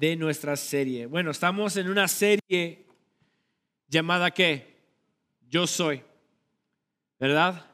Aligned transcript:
de 0.00 0.16
nuestra 0.16 0.56
serie. 0.56 1.04
Bueno, 1.04 1.30
estamos 1.30 1.76
en 1.76 1.90
una 1.90 2.08
serie 2.08 2.86
llamada 3.86 4.30
¿qué? 4.30 4.78
Yo 5.50 5.66
soy. 5.66 6.02
¿Verdad? 7.18 7.66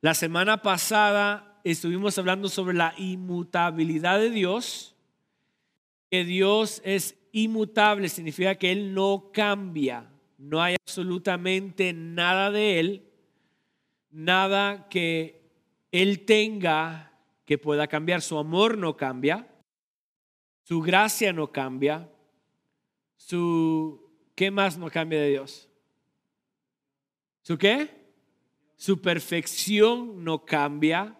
La 0.00 0.14
semana 0.14 0.62
pasada 0.62 1.60
estuvimos 1.62 2.16
hablando 2.16 2.48
sobre 2.48 2.74
la 2.74 2.94
inmutabilidad 2.96 4.18
de 4.18 4.30
Dios, 4.30 4.96
que 6.10 6.24
Dios 6.24 6.80
es 6.86 7.18
inmutable, 7.32 8.08
significa 8.08 8.54
que 8.54 8.72
Él 8.72 8.94
no 8.94 9.30
cambia, 9.30 10.10
no 10.38 10.62
hay 10.62 10.76
absolutamente 10.86 11.92
nada 11.92 12.50
de 12.50 12.80
Él, 12.80 13.04
nada 14.10 14.88
que 14.88 15.50
Él 15.92 16.24
tenga 16.24 17.12
que 17.44 17.58
pueda 17.58 17.88
cambiar, 17.88 18.22
su 18.22 18.38
amor 18.38 18.78
no 18.78 18.96
cambia, 18.96 19.46
su 20.64 20.80
gracia 20.80 21.32
no 21.32 21.52
cambia, 21.52 22.10
su... 23.16 24.02
¿Qué 24.34 24.50
más 24.50 24.76
no 24.76 24.90
cambia 24.90 25.20
de 25.20 25.28
Dios? 25.28 25.68
¿Su 27.42 27.56
qué? 27.56 27.88
Su 28.76 29.00
perfección 29.00 30.24
no 30.24 30.44
cambia, 30.44 31.16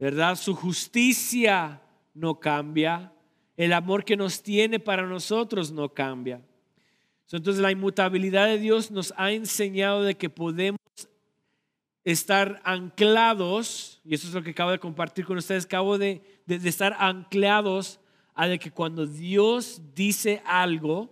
¿verdad? 0.00 0.34
Su 0.34 0.54
justicia 0.56 1.80
no 2.14 2.40
cambia, 2.40 3.12
el 3.56 3.72
amor 3.72 4.04
que 4.04 4.16
nos 4.16 4.42
tiene 4.42 4.80
para 4.80 5.06
nosotros 5.06 5.70
no 5.70 5.90
cambia. 5.90 6.42
Entonces 7.30 7.62
la 7.62 7.70
inmutabilidad 7.70 8.46
de 8.46 8.58
Dios 8.58 8.90
nos 8.90 9.12
ha 9.16 9.30
enseñado 9.32 10.02
de 10.02 10.16
que 10.16 10.30
podemos 10.30 10.80
estar 12.04 12.60
anclados, 12.64 14.00
y 14.04 14.14
eso 14.14 14.28
es 14.28 14.34
lo 14.34 14.42
que 14.42 14.50
acabo 14.50 14.70
de 14.70 14.78
compartir 14.78 15.26
con 15.26 15.36
ustedes, 15.36 15.66
acabo 15.66 15.98
de, 15.98 16.22
de 16.46 16.68
estar 16.68 16.96
anclados 16.98 18.00
a 18.36 18.46
de 18.46 18.58
que 18.58 18.70
cuando 18.70 19.06
Dios 19.06 19.80
dice 19.94 20.42
algo, 20.44 21.10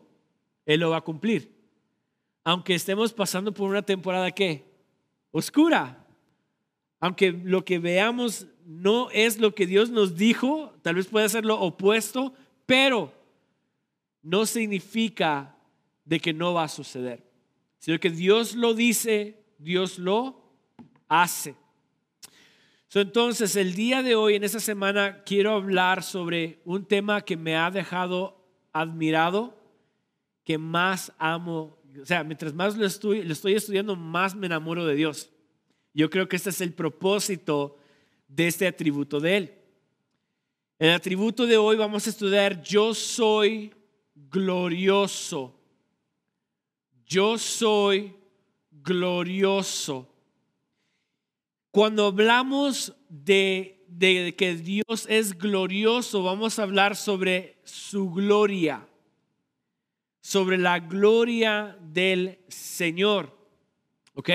Él 0.66 0.80
lo 0.80 0.90
va 0.90 0.98
a 0.98 1.04
cumplir. 1.04 1.50
Aunque 2.44 2.74
estemos 2.74 3.14
pasando 3.14 3.52
por 3.52 3.70
una 3.70 3.82
temporada 3.82 4.30
que 4.30 4.62
oscura, 5.30 6.06
aunque 7.00 7.32
lo 7.32 7.64
que 7.64 7.78
veamos 7.78 8.46
no 8.66 9.10
es 9.10 9.40
lo 9.40 9.54
que 9.54 9.66
Dios 9.66 9.88
nos 9.88 10.16
dijo, 10.16 10.74
tal 10.82 10.96
vez 10.96 11.06
pueda 11.06 11.28
ser 11.28 11.46
lo 11.46 11.58
opuesto, 11.58 12.34
pero 12.66 13.10
no 14.22 14.44
significa 14.44 15.56
de 16.04 16.20
que 16.20 16.34
no 16.34 16.52
va 16.52 16.64
a 16.64 16.68
suceder, 16.68 17.24
sino 17.78 17.98
que 17.98 18.10
Dios 18.10 18.54
lo 18.54 18.74
dice, 18.74 19.42
Dios 19.58 19.98
lo 19.98 20.42
hace 21.08 21.56
entonces, 23.00 23.56
el 23.56 23.74
día 23.74 24.04
de 24.04 24.14
hoy, 24.14 24.36
en 24.36 24.44
esta 24.44 24.60
semana, 24.60 25.24
quiero 25.24 25.54
hablar 25.54 26.04
sobre 26.04 26.60
un 26.64 26.86
tema 26.86 27.22
que 27.22 27.36
me 27.36 27.56
ha 27.56 27.70
dejado 27.70 28.40
admirado, 28.72 29.58
que 30.44 30.58
más 30.58 31.12
amo. 31.18 31.76
O 32.00 32.06
sea, 32.06 32.22
mientras 32.22 32.54
más 32.54 32.76
lo 32.76 32.86
estoy, 32.86 33.20
estudiando, 33.52 33.96
más 33.96 34.36
me 34.36 34.46
enamoro 34.46 34.86
de 34.86 34.94
Dios. 34.94 35.30
Yo 35.92 36.08
creo 36.08 36.28
que 36.28 36.36
este 36.36 36.50
es 36.50 36.60
el 36.60 36.72
propósito 36.72 37.78
de 38.28 38.46
este 38.46 38.66
atributo 38.66 39.18
de 39.18 39.36
Él. 39.36 39.54
El 40.78 40.90
atributo 40.90 41.46
de 41.46 41.56
hoy 41.56 41.76
vamos 41.76 42.06
a 42.06 42.10
estudiar 42.10 42.62
yo 42.62 42.94
soy 42.94 43.72
glorioso. 44.14 45.58
Yo 47.06 47.38
soy 47.38 48.14
glorioso. 48.70 50.13
Cuando 51.74 52.06
hablamos 52.06 52.94
de, 53.08 53.84
que 54.38 54.54
Dios 54.54 55.06
es 55.08 55.36
glorioso, 55.36 56.22
vamos 56.22 56.56
a 56.56 56.62
hablar 56.62 56.94
sobre 56.94 57.58
su 57.64 58.12
gloria, 58.12 58.86
sobre 60.20 60.56
la 60.56 60.78
gloria 60.78 61.76
del 61.80 62.38
Señor. 62.46 63.36
¿Ok? 64.14 64.30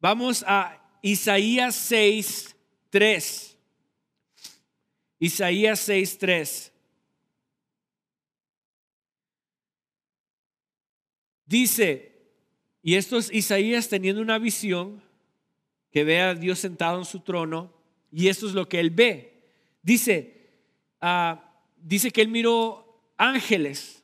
Vamos 0.00 0.44
a 0.48 0.84
Isaías 1.02 1.76
6, 1.76 2.56
3. 2.90 3.56
Isaías 5.20 5.78
6, 5.78 6.18
3. 6.18 6.72
Dice, 11.46 12.12
y 12.82 12.96
esto 12.96 13.18
es 13.18 13.32
Isaías 13.32 13.88
teniendo 13.88 14.20
una 14.20 14.40
visión, 14.40 15.03
que 15.94 16.02
ve 16.02 16.20
a 16.20 16.34
Dios 16.34 16.58
sentado 16.58 16.98
en 16.98 17.04
su 17.04 17.20
trono 17.20 17.72
y 18.10 18.26
esto 18.26 18.48
es 18.48 18.52
lo 18.52 18.68
que 18.68 18.80
él 18.80 18.90
ve. 18.90 19.44
Dice, 19.80 20.50
ah, 21.00 21.52
dice 21.76 22.10
que 22.10 22.20
él 22.20 22.26
miró 22.26 23.00
ángeles 23.16 24.02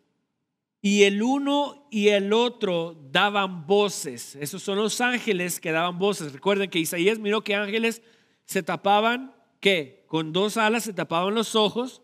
y 0.81 1.03
el 1.03 1.21
uno 1.21 1.89
y 1.91 2.11
el 2.11 2.33
otro 2.33 2.97
daban 3.11 3.67
voces. 3.67 4.37
Esos 4.37 4.63
son 4.63 4.79
los 4.79 5.01
ángeles 5.01 5.59
que 5.59 5.73
daban 5.73 5.99
voces. 5.99 6.33
Recuerden 6.33 6.71
que 6.71 6.79
Isaías 6.79 7.19
miró 7.19 7.43
que 7.43 7.57
ángeles 7.57 8.03
se 8.45 8.63
tapaban, 8.63 9.35
¿qué? 9.59 10.05
Con 10.07 10.33
dos 10.33 10.59
alas 10.59 10.85
se 10.85 10.93
tapaban 10.93 11.35
los 11.35 11.57
ojos, 11.57 12.03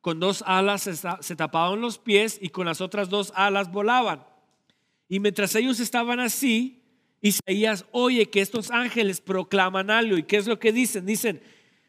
con 0.00 0.18
dos 0.18 0.42
alas 0.48 0.82
se 1.20 1.36
tapaban 1.36 1.80
los 1.80 1.98
pies 1.98 2.40
y 2.42 2.48
con 2.48 2.66
las 2.66 2.80
otras 2.80 3.08
dos 3.08 3.32
alas 3.36 3.70
volaban. 3.70 4.26
Y 5.08 5.20
mientras 5.20 5.54
ellos 5.54 5.78
estaban 5.78 6.18
así, 6.18 6.77
Isaías 7.20 7.84
oye 7.90 8.30
que 8.30 8.40
estos 8.40 8.70
ángeles 8.70 9.20
proclaman 9.20 9.90
algo. 9.90 10.16
¿Y 10.16 10.22
qué 10.22 10.36
es 10.36 10.46
lo 10.46 10.58
que 10.58 10.72
dicen? 10.72 11.04
Dicen, 11.04 11.42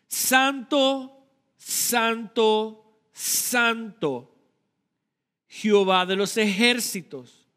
Santo, 0.07 1.27
Santo, 1.57 2.83
Santo, 3.11 4.35
Jehová 5.47 6.05
de 6.05 6.15
los 6.15 6.37
ejércitos. 6.37 7.47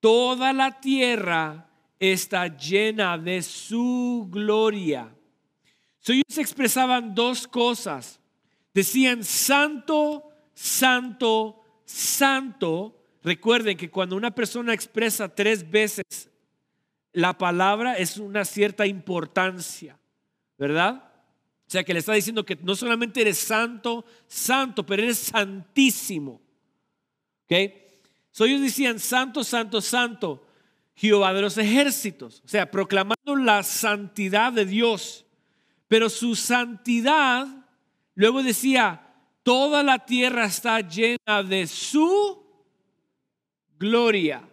Toda 0.00 0.52
la 0.52 0.80
tierra 0.80 1.68
está 1.98 2.46
llena 2.56 3.18
de 3.18 3.42
su 3.42 4.28
gloria. 4.30 5.14
ellos 6.06 6.38
expresaban 6.38 7.14
dos 7.14 7.46
cosas. 7.46 8.20
Decían, 8.72 9.24
Santo, 9.24 10.30
Santo, 10.54 11.62
Santo. 11.84 13.00
Recuerden 13.22 13.76
que 13.76 13.90
cuando 13.90 14.16
una 14.16 14.34
persona 14.34 14.74
expresa 14.74 15.34
tres 15.34 15.68
veces 15.70 16.30
la 17.14 17.38
palabra 17.38 17.94
es 17.94 18.18
una 18.18 18.44
cierta 18.44 18.86
importancia, 18.86 19.98
¿verdad? 20.58 21.12
O 21.66 21.70
sea, 21.70 21.84
que 21.84 21.94
le 21.94 22.00
está 22.00 22.12
diciendo 22.12 22.44
que 22.44 22.56
no 22.56 22.74
solamente 22.74 23.20
eres 23.20 23.38
santo, 23.38 24.04
santo, 24.26 24.84
pero 24.84 25.02
eres 25.04 25.18
santísimo. 25.18 26.42
¿Ok? 27.44 27.72
So 28.32 28.44
ellos 28.44 28.60
decían, 28.60 28.98
santo, 28.98 29.44
santo, 29.44 29.80
santo, 29.80 30.44
Jehová 30.96 31.32
de 31.32 31.40
los 31.40 31.56
ejércitos. 31.56 32.42
O 32.44 32.48
sea, 32.48 32.70
proclamando 32.70 33.36
la 33.36 33.62
santidad 33.62 34.52
de 34.52 34.66
Dios. 34.66 35.24
Pero 35.86 36.10
su 36.10 36.34
santidad, 36.34 37.46
luego 38.14 38.42
decía, 38.42 39.14
toda 39.44 39.84
la 39.84 40.04
tierra 40.04 40.46
está 40.46 40.80
llena 40.80 41.44
de 41.44 41.66
su 41.68 42.44
gloria. 43.78 44.48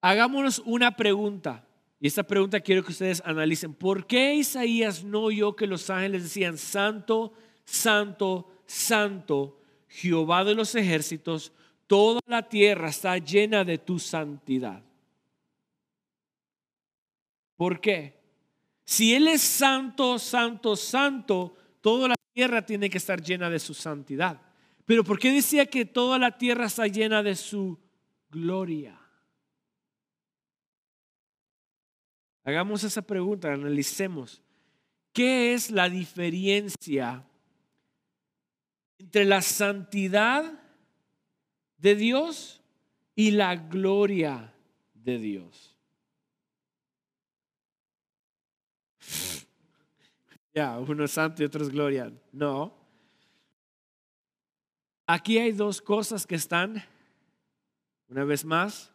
Hagámonos 0.00 0.62
una 0.64 0.96
pregunta. 0.96 1.64
Y 2.00 2.06
esta 2.06 2.22
pregunta 2.22 2.60
quiero 2.60 2.84
que 2.84 2.92
ustedes 2.92 3.22
analicen. 3.24 3.74
¿Por 3.74 4.06
qué 4.06 4.34
Isaías 4.34 5.02
no 5.02 5.22
oyó 5.22 5.56
que 5.56 5.66
los 5.66 5.90
ángeles 5.90 6.22
decían, 6.22 6.56
Santo, 6.56 7.32
Santo, 7.64 8.48
Santo, 8.66 9.60
Jehová 9.88 10.44
de 10.44 10.54
los 10.54 10.74
ejércitos, 10.74 11.52
toda 11.86 12.20
la 12.26 12.48
tierra 12.48 12.88
está 12.88 13.18
llena 13.18 13.64
de 13.64 13.78
tu 13.78 13.98
santidad? 13.98 14.82
¿Por 17.56 17.80
qué? 17.80 18.16
Si 18.84 19.12
Él 19.14 19.26
es 19.26 19.42
santo, 19.42 20.18
santo, 20.20 20.76
santo, 20.76 21.56
toda 21.80 22.08
la 22.08 22.14
tierra 22.32 22.64
tiene 22.64 22.88
que 22.88 22.98
estar 22.98 23.20
llena 23.20 23.50
de 23.50 23.58
su 23.58 23.74
santidad. 23.74 24.40
Pero 24.86 25.02
¿por 25.02 25.18
qué 25.18 25.32
decía 25.32 25.66
que 25.66 25.84
toda 25.84 26.18
la 26.18 26.38
tierra 26.38 26.66
está 26.66 26.86
llena 26.86 27.22
de 27.22 27.34
su 27.34 27.78
gloria? 28.30 28.98
Hagamos 32.48 32.82
esa 32.82 33.02
pregunta, 33.02 33.52
analicemos. 33.52 34.40
¿Qué 35.12 35.52
es 35.52 35.70
la 35.70 35.90
diferencia 35.90 37.22
entre 38.96 39.26
la 39.26 39.42
santidad 39.42 40.58
de 41.76 41.94
Dios 41.94 42.62
y 43.14 43.32
la 43.32 43.54
gloria 43.54 44.54
de 44.94 45.18
Dios? 45.18 45.76
Ya, 50.54 50.78
uno 50.78 51.04
es 51.04 51.10
santo 51.10 51.42
y 51.42 51.44
otro 51.44 51.62
es 51.62 51.68
gloria. 51.68 52.10
No. 52.32 52.74
Aquí 55.06 55.36
hay 55.36 55.52
dos 55.52 55.82
cosas 55.82 56.26
que 56.26 56.34
están, 56.34 56.82
una 58.08 58.24
vez 58.24 58.42
más, 58.42 58.90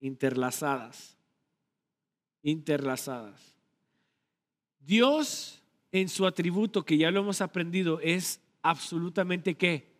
interlazadas 0.00 1.15
interlazadas. 2.46 3.56
Dios 4.78 5.60
en 5.90 6.08
su 6.08 6.26
atributo, 6.26 6.84
que 6.84 6.96
ya 6.96 7.10
lo 7.10 7.20
hemos 7.20 7.40
aprendido, 7.40 7.98
es 8.00 8.40
absolutamente 8.62 9.56
qué? 9.56 9.92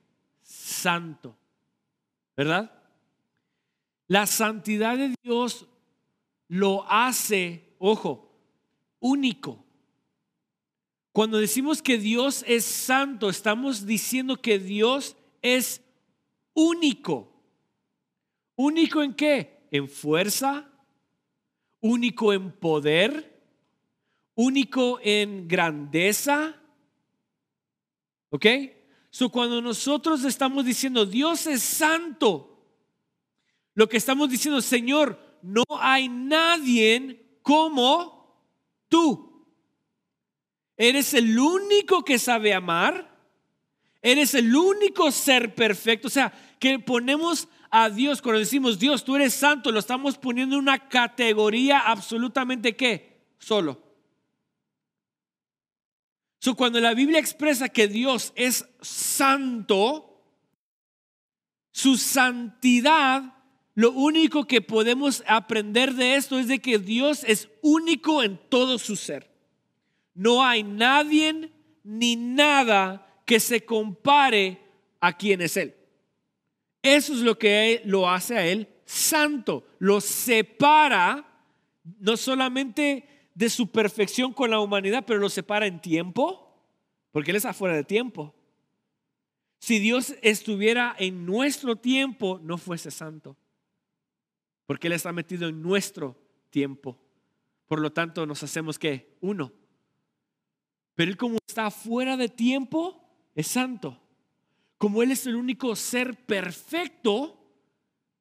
Santo. 0.42 1.36
¿Verdad? 2.36 2.72
La 4.06 4.26
santidad 4.26 4.96
de 4.96 5.12
Dios 5.24 5.66
lo 6.46 6.88
hace, 6.88 7.74
ojo, 7.78 8.32
único. 9.00 9.64
Cuando 11.10 11.38
decimos 11.38 11.82
que 11.82 11.98
Dios 11.98 12.44
es 12.46 12.64
santo, 12.64 13.28
estamos 13.28 13.86
diciendo 13.86 14.40
que 14.40 14.60
Dios 14.60 15.16
es 15.42 15.82
único. 16.54 17.32
¿Único 18.54 19.02
en 19.02 19.14
qué? 19.14 19.66
En 19.72 19.88
fuerza, 19.88 20.70
único 21.86 22.32
en 22.32 22.52
poder, 22.52 23.40
único 24.34 24.98
en 25.02 25.48
grandeza. 25.48 26.56
¿Ok? 28.30 28.46
So, 29.10 29.30
cuando 29.30 29.62
nosotros 29.62 30.24
estamos 30.24 30.64
diciendo 30.64 31.06
Dios 31.06 31.46
es 31.46 31.62
santo, 31.62 32.56
lo 33.74 33.88
que 33.88 33.96
estamos 33.96 34.28
diciendo, 34.28 34.60
Señor, 34.60 35.18
no 35.42 35.64
hay 35.80 36.08
nadie 36.08 37.38
como 37.42 38.42
tú. 38.88 39.46
Eres 40.76 41.14
el 41.14 41.38
único 41.38 42.04
que 42.04 42.18
sabe 42.18 42.52
amar. 42.52 43.14
Eres 44.02 44.34
el 44.34 44.54
único 44.54 45.10
ser 45.10 45.54
perfecto. 45.54 46.08
O 46.08 46.10
sea, 46.10 46.32
que 46.58 46.78
ponemos 46.78 47.48
a 47.78 47.90
Dios, 47.90 48.22
cuando 48.22 48.38
decimos 48.38 48.78
Dios, 48.78 49.04
tú 49.04 49.16
eres 49.16 49.34
santo, 49.34 49.70
lo 49.70 49.78
estamos 49.78 50.16
poniendo 50.16 50.56
en 50.56 50.62
una 50.62 50.88
categoría 50.88 51.80
absolutamente 51.80 52.74
qué? 52.74 53.20
Solo. 53.38 53.82
So, 56.38 56.54
cuando 56.54 56.80
la 56.80 56.94
Biblia 56.94 57.18
expresa 57.18 57.68
que 57.68 57.86
Dios 57.86 58.32
es 58.34 58.66
santo, 58.80 60.22
su 61.70 61.98
santidad, 61.98 63.34
lo 63.74 63.92
único 63.92 64.46
que 64.46 64.62
podemos 64.62 65.22
aprender 65.26 65.92
de 65.92 66.14
esto 66.14 66.38
es 66.38 66.48
de 66.48 66.60
que 66.60 66.78
Dios 66.78 67.24
es 67.24 67.50
único 67.60 68.22
en 68.22 68.40
todo 68.48 68.78
su 68.78 68.96
ser. 68.96 69.30
No 70.14 70.42
hay 70.42 70.62
nadie 70.62 71.52
ni 71.84 72.16
nada 72.16 73.20
que 73.26 73.38
se 73.38 73.66
compare 73.66 74.62
a 74.98 75.14
quien 75.14 75.42
es 75.42 75.58
Él. 75.58 75.75
Eso 76.86 77.14
es 77.14 77.20
lo 77.22 77.36
que 77.36 77.82
lo 77.84 78.08
hace 78.08 78.36
a 78.36 78.46
Él 78.46 78.68
santo. 78.84 79.66
Lo 79.80 80.00
separa 80.00 81.42
no 81.98 82.16
solamente 82.16 83.28
de 83.34 83.50
su 83.50 83.72
perfección 83.72 84.32
con 84.32 84.52
la 84.52 84.60
humanidad, 84.60 85.02
pero 85.04 85.18
lo 85.18 85.28
separa 85.28 85.66
en 85.66 85.80
tiempo, 85.80 86.64
porque 87.10 87.32
Él 87.32 87.38
es 87.38 87.44
afuera 87.44 87.74
de 87.74 87.82
tiempo. 87.82 88.36
Si 89.58 89.80
Dios 89.80 90.14
estuviera 90.22 90.94
en 90.96 91.26
nuestro 91.26 91.74
tiempo, 91.74 92.38
no 92.40 92.56
fuese 92.56 92.92
santo, 92.92 93.36
porque 94.64 94.86
Él 94.86 94.92
está 94.92 95.12
metido 95.12 95.48
en 95.48 95.60
nuestro 95.60 96.16
tiempo. 96.50 96.96
Por 97.66 97.80
lo 97.80 97.90
tanto, 97.92 98.26
nos 98.26 98.44
hacemos 98.44 98.78
que 98.78 99.16
uno. 99.20 99.52
Pero 100.94 101.10
Él 101.10 101.16
como 101.16 101.38
está 101.48 101.72
fuera 101.72 102.16
de 102.16 102.28
tiempo, 102.28 103.10
es 103.34 103.48
santo 103.48 104.05
como 104.78 105.02
Él 105.02 105.10
es 105.10 105.26
el 105.26 105.36
único 105.36 105.74
ser 105.74 106.14
perfecto, 106.26 107.38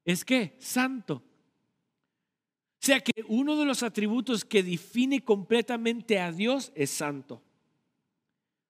es 0.05 0.23
que 0.23 0.55
santo. 0.59 1.15
O 1.15 2.85
sea 2.85 2.99
que 2.99 3.23
uno 3.27 3.57
de 3.57 3.65
los 3.65 3.83
atributos 3.83 4.45
que 4.45 4.63
define 4.63 5.23
completamente 5.23 6.19
a 6.19 6.31
Dios 6.31 6.71
es 6.75 6.91
santo. 6.91 7.41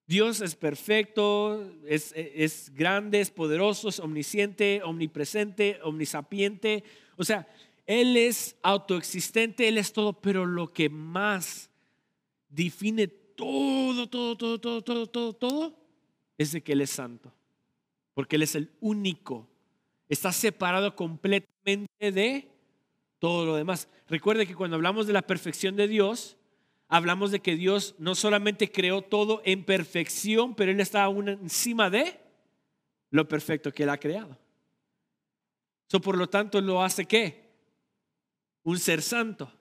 Dios 0.08 0.42
es 0.42 0.56
perfecto, 0.56 1.74
es, 1.86 2.72
grande, 2.74 3.22
es 3.22 3.32
poderoso, 3.32 3.90
es 3.90 4.00
omnisciente, 4.00 4.82
omnipresente, 4.84 5.80
omnisapiente. 5.84 6.84
O 7.18 7.24
sea, 7.24 7.48
Él 7.86 8.16
es 8.16 8.56
autoexistente, 8.62 9.68
Él 9.68 9.78
es 9.78 9.92
todo, 9.92 10.14
pero 10.14 10.46
lo 10.46 10.72
que 10.72 10.90
más 10.90 11.70
define 12.50 13.08
todo, 13.08 14.08
todo, 14.08 14.38
todo, 14.38 14.60
todo, 14.60 14.82
todo, 14.82 15.08
todo, 15.08 15.34
todo, 15.34 15.76
es 16.38 16.52
de 16.52 16.62
que 16.62 16.74
Él 16.74 16.82
es 16.82 16.92
santo 16.92 17.34
porque 18.16 18.38
Él 18.38 18.42
es 18.42 18.56
el 18.56 18.72
único. 18.80 19.48
Está 20.10 20.32
separado 20.32 20.96
completamente 20.96 22.12
de 22.12 22.50
todo 23.20 23.46
lo 23.46 23.56
demás. 23.56 23.88
Recuerde 24.08 24.48
que 24.48 24.56
cuando 24.56 24.78
hablamos 24.78 25.06
de 25.06 25.14
la 25.14 25.22
perfección 25.22 25.76
de 25.76 25.88
Dios, 25.88 26.38
hablamos 26.88 27.32
de 27.32 27.42
que 27.42 27.56
Dios 27.56 27.94
no 28.00 28.16
solamente 28.16 28.72
creó 28.72 29.04
todo 29.04 29.42
en 29.46 29.64
perfección, 29.64 30.56
pero 30.56 30.72
Él 30.72 30.80
está 30.80 31.04
aún 31.04 31.30
encima 31.30 31.90
de 31.90 32.20
lo 33.12 33.28
perfecto 33.28 33.72
que 33.72 33.84
Él 33.84 33.90
ha 33.90 34.00
creado. 34.00 34.38
So, 35.88 36.00
por 36.00 36.18
lo 36.18 36.28
tanto, 36.28 36.62
lo 36.62 36.82
hace 36.82 37.06
qué? 37.06 37.52
Un 38.64 38.80
ser 38.80 39.02
santo, 39.02 39.52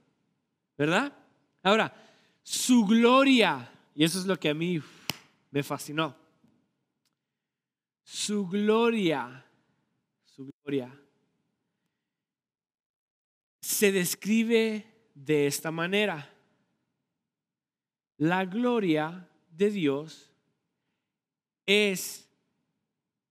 ¿verdad? 0.78 1.12
Ahora, 1.62 1.92
su 2.42 2.86
gloria, 2.86 3.70
y 3.94 4.04
eso 4.04 4.18
es 4.18 4.26
lo 4.26 4.38
que 4.38 4.50
a 4.50 4.54
mí 4.54 4.80
me 5.50 5.62
fascinó 5.62 6.23
su 8.04 8.46
gloria, 8.46 9.44
su 10.24 10.50
gloria, 10.62 10.96
se 13.60 13.90
describe 13.90 14.86
de 15.14 15.46
esta 15.46 15.70
manera. 15.70 16.30
La 18.18 18.44
gloria 18.44 19.28
de 19.50 19.70
Dios 19.70 20.30
es 21.66 22.28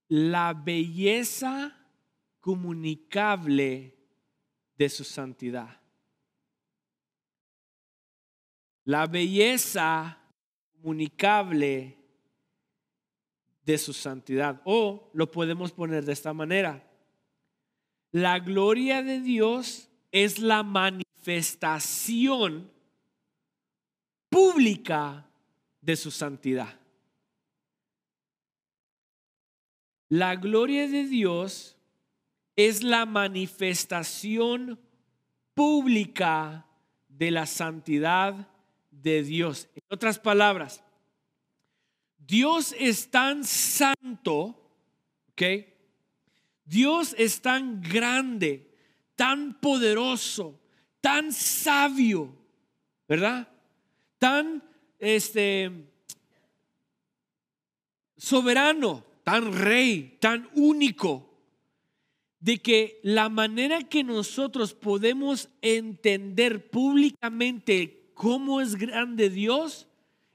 la 0.08 0.52
belleza 0.52 1.74
comunicable 2.40 3.96
de 4.76 4.88
su 4.88 5.04
santidad. 5.04 5.80
La 8.84 9.06
belleza 9.06 10.18
comunicable 10.72 12.03
de 13.64 13.78
su 13.78 13.92
santidad. 13.92 14.60
O 14.64 15.10
lo 15.12 15.30
podemos 15.30 15.72
poner 15.72 16.04
de 16.04 16.12
esta 16.12 16.32
manera. 16.32 16.82
La 18.12 18.38
gloria 18.38 19.02
de 19.02 19.20
Dios 19.20 19.88
es 20.12 20.38
la 20.38 20.62
manifestación 20.62 22.70
pública 24.28 25.26
de 25.80 25.96
su 25.96 26.10
santidad. 26.10 26.78
La 30.08 30.36
gloria 30.36 30.86
de 30.86 31.04
Dios 31.04 31.76
es 32.54 32.84
la 32.84 33.06
manifestación 33.06 34.78
pública 35.54 36.66
de 37.08 37.32
la 37.32 37.46
santidad 37.46 38.48
de 38.90 39.22
Dios. 39.22 39.68
En 39.74 39.82
otras 39.88 40.18
palabras, 40.18 40.83
Dios 42.26 42.74
es 42.78 43.10
tan 43.10 43.44
santo, 43.44 44.56
¿ok? 45.32 45.42
Dios 46.64 47.14
es 47.18 47.40
tan 47.42 47.82
grande, 47.82 48.70
tan 49.14 49.60
poderoso, 49.60 50.58
tan 51.00 51.32
sabio, 51.32 52.34
¿verdad? 53.06 53.48
Tan 54.18 54.62
este 54.98 55.70
soberano, 58.16 59.04
tan 59.22 59.52
rey, 59.52 60.16
tan 60.20 60.48
único, 60.54 61.30
de 62.40 62.58
que 62.58 63.00
la 63.02 63.28
manera 63.28 63.82
que 63.82 64.04
nosotros 64.04 64.74
podemos 64.74 65.50
entender 65.60 66.70
públicamente 66.70 68.10
cómo 68.14 68.60
es 68.60 68.76
grande 68.76 69.30
Dios 69.30 69.88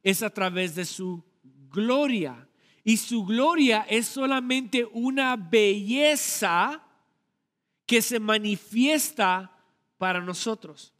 es 0.04 0.24
a 0.24 0.32
través 0.32 0.76
de 0.76 0.86
su 0.86 1.24
gloria. 1.72 2.48
Y 2.84 2.98
su 2.98 3.26
gloria 3.26 3.86
es 3.90 4.08
solamente 4.08 4.86
una 4.94 5.36
belleza 5.36 6.82
que 7.86 8.02
se 8.02 8.20
manifiesta 8.20 9.52
para 9.98 10.22
nosotros. 10.22 10.94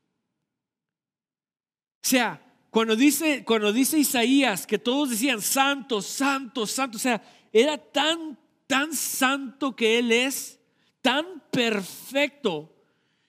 O 2.04 2.08
sea, 2.08 2.42
cuando 2.70 2.96
dice, 2.96 3.44
cuando 3.44 3.74
dice 3.74 3.98
Isaías 3.98 4.68
que 4.68 4.78
todos 4.78 5.10
decían 5.10 5.42
santo, 5.42 6.02
santo, 6.02 6.68
santo, 6.68 6.98
o 6.98 7.00
sea, 7.00 7.22
era 7.52 7.78
tan, 7.78 8.38
tan 8.68 8.94
santo 8.94 9.76
que 9.76 10.00
Él 10.00 10.12
es, 10.12 10.60
tan 11.02 11.44
perfecto, 11.52 12.76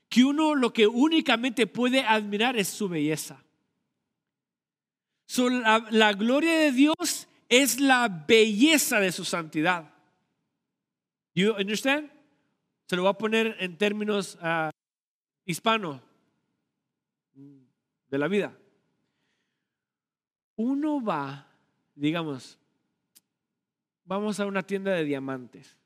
que 0.09 0.25
uno 0.25 0.55
lo 0.55 0.73
que 0.73 0.87
únicamente 0.87 1.67
puede 1.67 2.01
admirar 2.01 2.57
es 2.57 2.69
su 2.69 2.89
belleza. 2.89 3.45
la 5.91 6.13
gloria 6.13 6.59
de 6.59 6.73
Dios 6.73 7.29
es 7.51 7.81
la 7.81 8.09
belleza 8.09 9.01
de 9.01 9.13
su 9.13 9.25
santidad. 9.25 9.93
You 11.35 11.53
understand? 11.53 12.11
Se 12.87 12.97
lo 12.97 13.03
voy 13.03 13.11
a 13.11 13.19
poner 13.19 13.57
en 13.59 13.77
términos 13.77 14.37
uh, 14.37 14.71
hispanos 15.45 16.01
de 17.35 18.19
la 18.19 18.29
vida. 18.29 18.57
Uno 20.57 21.03
va, 21.03 21.49
digamos, 21.95 22.59
vamos 24.05 24.39
a 24.39 24.47
una 24.47 24.63
tienda 24.63 24.93
de 24.93 25.05
diamantes. 25.05 25.77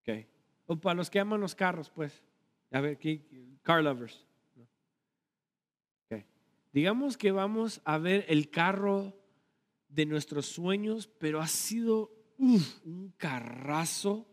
Ok. 0.00 0.26
O 0.66 0.76
para 0.76 0.94
los 0.94 1.08
que 1.08 1.20
aman 1.20 1.40
los 1.40 1.54
carros, 1.54 1.90
pues. 1.90 2.22
A 2.72 2.80
ver, 2.80 2.98
car 3.62 3.82
lovers. 3.82 4.25
Digamos 6.76 7.16
que 7.16 7.32
vamos 7.32 7.80
a 7.86 7.96
ver 7.96 8.26
el 8.28 8.50
carro 8.50 9.18
de 9.88 10.04
nuestros 10.04 10.44
sueños, 10.44 11.08
pero 11.18 11.40
ha 11.40 11.46
sido 11.46 12.12
un 12.36 13.14
carrazo. 13.16 14.28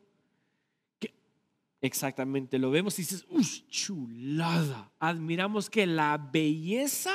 Que 1.00 1.14
exactamente, 1.80 2.60
lo 2.60 2.70
vemos 2.70 3.00
y 3.00 3.04
dices, 3.04 3.26
¡uf, 3.30 3.62
chulada! 3.70 4.92
Admiramos 5.00 5.70
que 5.70 5.88
la 5.88 6.18
belleza 6.18 7.14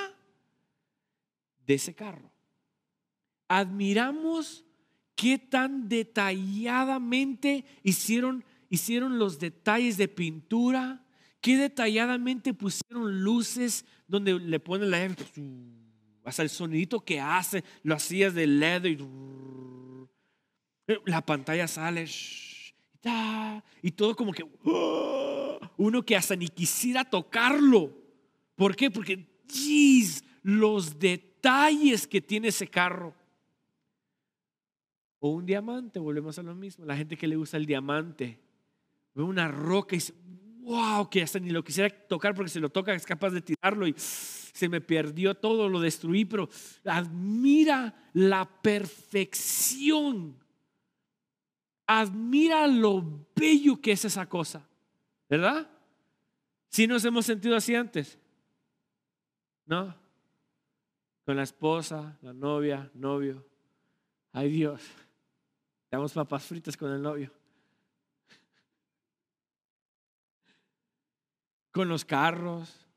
de 1.66 1.74
ese 1.74 1.94
carro. 1.94 2.32
Admiramos 3.48 4.64
qué 5.14 5.36
tan 5.36 5.90
detalladamente 5.90 7.66
hicieron, 7.82 8.46
hicieron 8.70 9.18
los 9.18 9.38
detalles 9.38 9.98
de 9.98 10.08
pintura, 10.08 11.04
qué 11.42 11.58
detalladamente 11.58 12.54
pusieron 12.54 13.22
luces 13.22 13.84
donde 14.08 14.38
le 14.40 14.58
ponen 14.58 14.90
la 14.90 15.14
hasta 16.24 16.42
el 16.42 16.48
sonidito 16.48 17.00
que 17.00 17.20
hace, 17.20 17.62
lo 17.82 17.94
hacías 17.94 18.34
de 18.34 18.46
LED 18.46 18.84
y 18.84 18.98
la 21.06 21.24
pantalla 21.24 21.68
sale 21.68 22.06
y 23.82 23.92
todo 23.92 24.16
como 24.16 24.32
que 24.32 24.44
uno 25.76 26.02
que 26.02 26.16
hasta 26.16 26.36
ni 26.36 26.48
quisiera 26.48 27.04
tocarlo. 27.04 27.92
¿Por 28.56 28.74
qué? 28.74 28.90
Porque, 28.90 29.26
jeez, 29.48 30.24
los 30.42 30.98
detalles 30.98 32.06
que 32.06 32.20
tiene 32.20 32.48
ese 32.48 32.66
carro. 32.66 33.14
O 35.20 35.30
un 35.30 35.46
diamante, 35.46 35.98
volvemos 35.98 36.38
a 36.38 36.42
lo 36.42 36.54
mismo. 36.54 36.84
La 36.84 36.96
gente 36.96 37.16
que 37.16 37.28
le 37.28 37.36
usa 37.36 37.58
el 37.58 37.66
diamante 37.66 38.38
ve 39.14 39.22
una 39.22 39.48
roca 39.48 39.94
y 39.94 39.98
dice, 39.98 40.14
wow, 40.68 41.08
que 41.08 41.22
hasta 41.22 41.38
ni 41.38 41.48
lo 41.48 41.64
quisiera 41.64 41.88
tocar 41.88 42.34
porque 42.34 42.50
si 42.50 42.60
lo 42.60 42.68
toca 42.68 42.92
es 42.92 43.06
capaz 43.06 43.30
de 43.30 43.40
tirarlo 43.40 43.86
y 43.86 43.94
se 43.96 44.68
me 44.68 44.82
perdió 44.82 45.34
todo, 45.34 45.66
lo 45.66 45.80
destruí, 45.80 46.26
pero 46.26 46.48
admira 46.84 47.94
la 48.12 48.44
perfección. 48.44 50.36
Admira 51.86 52.66
lo 52.66 53.02
bello 53.34 53.80
que 53.80 53.92
es 53.92 54.04
esa 54.04 54.28
cosa, 54.28 54.68
¿verdad? 55.26 55.70
Si 56.68 56.86
nos 56.86 57.02
hemos 57.06 57.24
sentido 57.24 57.56
así 57.56 57.74
antes, 57.74 58.18
¿no? 59.64 59.96
Con 61.24 61.36
la 61.36 61.44
esposa, 61.44 62.18
la 62.20 62.34
novia, 62.34 62.90
novio. 62.92 63.42
Ay 64.32 64.50
Dios, 64.50 64.82
damos 65.90 66.12
papas 66.12 66.44
fritas 66.44 66.76
con 66.76 66.92
el 66.92 67.00
novio. 67.00 67.37
Con 71.70 71.88
los 71.88 72.04
carros, 72.04 72.88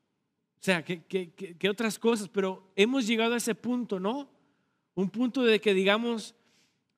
o 0.62 0.64
sea, 0.64 0.86
¿qué, 0.86 1.70
otras 1.72 1.98
cosas? 1.98 2.30
Pero 2.30 2.72
hemos 2.76 3.08
llegado 3.08 3.34
a 3.34 3.38
ese 3.38 3.56
punto, 3.56 4.00
¿no? 4.00 4.30
Un 4.94 5.10
punto 5.10 5.42
de 5.42 5.60
que, 5.60 5.74
digamos, 5.74 6.36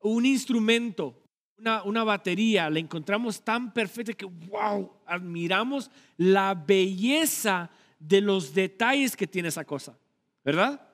un 0.02 0.26
instrumento, 0.26 1.18
una, 1.58 1.82
una 1.84 2.04
batería, 2.04 2.70
la 2.70 2.80
encontramos 2.80 3.42
tan 3.42 3.74
perfecta 3.74 4.12
que, 4.12 4.26
wow, 4.26 4.92
admiramos 5.06 5.90
la 6.18 6.54
belleza 6.56 7.72
de 8.00 8.20
los 8.20 8.54
detalles 8.54 9.16
que 9.16 9.28
tiene 9.28 9.48
esa 9.48 9.64
cosa, 9.64 9.98
¿verdad? 10.44 10.86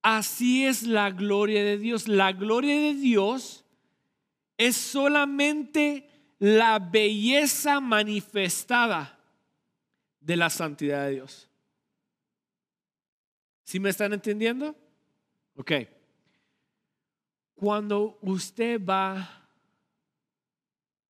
Así 0.00 0.64
es 0.64 0.84
la 0.84 1.10
gloria 1.10 1.62
de 1.62 1.76
Dios. 1.76 2.08
La 2.08 2.32
gloria 2.32 2.74
de 2.74 2.94
Dios 2.94 3.66
es 4.56 4.76
solamente 4.76 6.08
la 6.38 6.78
belleza 6.78 7.80
manifestada 7.80 9.19
de 10.20 10.36
la 10.36 10.50
santidad 10.50 11.06
de 11.06 11.12
Dios. 11.12 11.50
¿Sí 13.64 13.80
me 13.80 13.90
están 13.90 14.12
entendiendo? 14.12 14.76
Ok. 15.56 15.72
Cuando 17.54 18.18
usted 18.22 18.84
va 18.84 19.48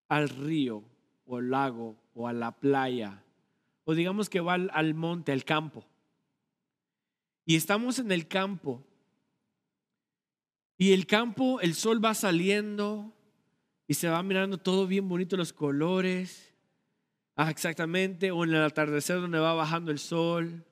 al 0.09 0.29
río 0.29 0.85
o 1.25 1.37
al 1.39 1.51
lago 1.51 1.97
o 2.15 2.27
a 2.27 2.33
la 2.33 2.53
playa, 2.53 3.23
o 3.85 3.95
digamos 3.95 4.29
que 4.29 4.41
va 4.41 4.55
al, 4.55 4.95
monte, 4.95 5.33
al 5.33 5.45
campo, 5.45 5.85
y 7.47 7.57
estamos 7.57 7.99
en 7.99 8.13
el 8.13 8.29
campo, 8.29 8.85
y 10.77 10.93
el 10.93 11.07
campo, 11.07 11.61
el 11.61 11.75
sol 11.75 12.05
va 12.05 12.15
saliendo 12.15 13.13
y 13.87 13.95
se 13.95 14.09
va 14.09 14.23
mirando 14.23 14.59
todo 14.59 14.87
bien 14.87 15.09
bonito 15.09 15.37
los 15.37 15.53
colores. 15.53 16.50
Ah, 17.43 17.51
exactamente. 17.51 18.31
O 18.33 18.45
en 18.45 18.51
el 18.51 18.63
atardecer 18.63 19.19
donde 19.19 19.39
va 19.39 19.55
bajando 19.55 19.91
el 19.91 19.99
sol 19.99 20.63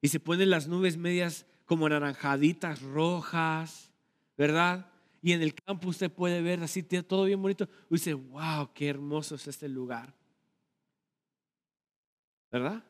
y 0.00 0.08
se 0.08 0.18
ponen 0.18 0.48
las 0.48 0.66
nubes 0.66 0.96
medias 0.96 1.44
como 1.66 1.84
anaranjaditas, 1.84 2.80
rojas, 2.80 3.92
¿verdad? 4.34 4.90
Y 5.20 5.32
en 5.32 5.42
el 5.42 5.54
campo 5.54 5.90
usted 5.90 6.10
puede 6.10 6.40
ver 6.40 6.62
así 6.62 6.82
todo 6.82 7.24
bien 7.24 7.42
bonito. 7.42 7.68
Y 7.90 7.96
dice, 7.96 8.14
wow, 8.14 8.72
qué 8.72 8.88
hermoso 8.88 9.34
es 9.34 9.48
este 9.48 9.68
lugar. 9.68 10.14
¿Verdad? 12.50 12.82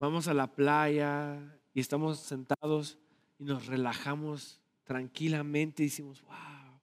Vamos 0.00 0.26
a 0.26 0.34
la 0.34 0.52
playa 0.52 1.56
y 1.72 1.78
estamos 1.78 2.18
sentados 2.18 2.98
y 3.38 3.44
nos 3.44 3.66
relajamos 3.66 4.60
tranquilamente 4.82 5.84
y 5.84 5.86
decimos, 5.86 6.20
wow, 6.22 6.80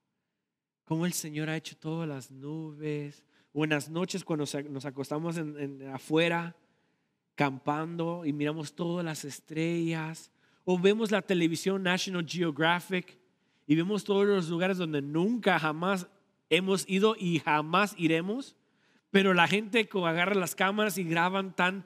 cómo 0.86 1.06
el 1.06 1.12
Señor 1.12 1.50
ha 1.50 1.58
hecho 1.58 1.76
todas 1.76 2.08
las 2.08 2.32
nubes. 2.32 3.27
Buenas 3.58 3.90
noches 3.90 4.24
cuando 4.24 4.46
nos 4.70 4.86
acostamos 4.86 5.36
en 5.36 5.90
afuera 5.92 6.56
campando 7.34 8.24
y 8.24 8.32
miramos 8.32 8.76
todas 8.76 9.04
las 9.04 9.26
estrellas, 9.26 10.30
o 10.64 10.78
vemos 10.78 11.10
la 11.10 11.24
televisión 11.24 11.82
National 11.82 12.24
Geographic 12.28 13.18
y 13.66 13.76
vemos 13.76 14.04
todos 14.04 14.28
los 14.28 14.48
lugares 14.50 14.78
donde 14.78 15.02
nunca 15.02 15.58
jamás 15.58 16.08
hemos 16.52 16.88
ido 16.88 17.16
y 17.18 17.40
jamás 17.40 17.96
iremos, 17.98 18.56
pero 19.10 19.34
la 19.34 19.48
gente 19.48 19.90
agarra 19.92 20.36
las 20.36 20.54
cámaras 20.54 21.00
y 21.00 21.04
graban 21.04 21.56
tan, 21.56 21.84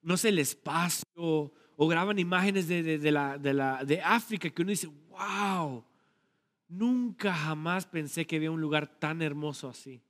no 0.00 0.16
sé, 0.16 0.30
el 0.30 0.38
espacio 0.38 1.04
o 1.14 1.88
graban 1.88 2.20
imágenes 2.20 2.68
de, 2.68 2.82
de, 2.98 3.12
la, 3.12 3.36
de, 3.36 3.52
de 3.84 4.00
África 4.00 4.48
que 4.48 4.62
uno 4.62 4.70
dice, 4.70 4.88
wow, 5.10 5.84
nunca 6.68 7.34
jamás 7.34 7.84
pensé 7.84 8.26
que 8.26 8.36
había 8.36 8.50
un 8.50 8.62
lugar 8.62 8.98
tan 8.98 9.20
hermoso 9.20 9.68
así. 9.68 10.00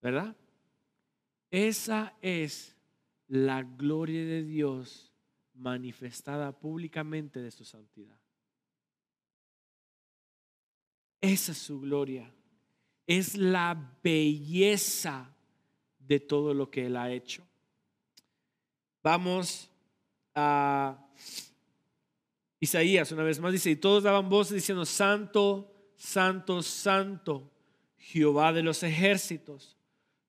¿Verdad? 0.00 0.36
Esa 1.50 2.14
es 2.22 2.76
la 3.26 3.62
gloria 3.62 4.24
de 4.24 4.42
Dios 4.42 5.12
manifestada 5.54 6.52
públicamente 6.52 7.40
de 7.40 7.50
su 7.50 7.64
santidad. 7.64 8.18
Esa 11.20 11.52
es 11.52 11.58
su 11.58 11.80
gloria. 11.80 12.32
Es 13.06 13.36
la 13.36 13.98
belleza 14.02 15.34
de 15.98 16.20
todo 16.20 16.54
lo 16.54 16.70
que 16.70 16.86
Él 16.86 16.96
ha 16.96 17.10
hecho. 17.10 17.46
Vamos 19.02 19.70
a 20.34 21.08
Isaías 22.60 23.10
una 23.12 23.22
vez 23.22 23.40
más. 23.40 23.52
Dice, 23.52 23.70
y 23.70 23.76
todos 23.76 24.02
daban 24.02 24.28
voces 24.28 24.54
diciendo, 24.54 24.84
Santo, 24.84 25.92
Santo, 25.96 26.62
Santo, 26.62 27.50
Jehová 27.96 28.52
de 28.52 28.62
los 28.62 28.82
ejércitos. 28.82 29.77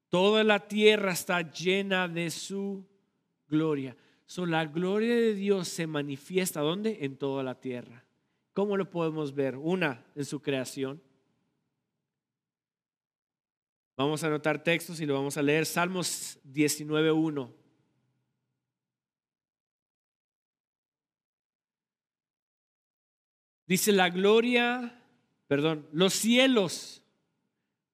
Toda 0.10 0.44
la 0.44 0.68
tierra 0.68 1.12
está 1.12 1.42
llena 1.51 2.08
de 2.08 2.32
su 2.32 2.86
gloria. 3.48 3.96
So, 4.25 4.46
la 4.46 4.66
gloria 4.66 5.16
de 5.16 5.34
Dios 5.34 5.68
se 5.68 5.88
manifiesta 5.88 6.62
¿dónde? 6.62 7.00
En 7.01 7.18
toda 7.18 7.44
la 7.44 7.60
tierra. 7.60 8.06
¿Cómo 8.54 8.75
lo 8.75 8.89
podemos 8.89 9.34
ver? 9.34 9.56
Una, 9.56 10.06
en 10.16 10.25
su 10.25 10.42
creación. 10.42 11.01
Vamos 13.96 14.24
a 14.24 14.28
anotar 14.28 14.63
textos 14.63 15.00
y 15.01 15.06
lo 15.06 15.13
vamos 15.13 15.38
a 15.38 15.42
leer. 15.42 15.66
Salmos 15.66 16.39
19.1. 16.46 17.54
Dice 23.68 23.92
la 23.92 24.10
gloria, 24.10 25.04
perdón, 25.48 25.88
los 25.92 26.13
cielos 26.13 26.99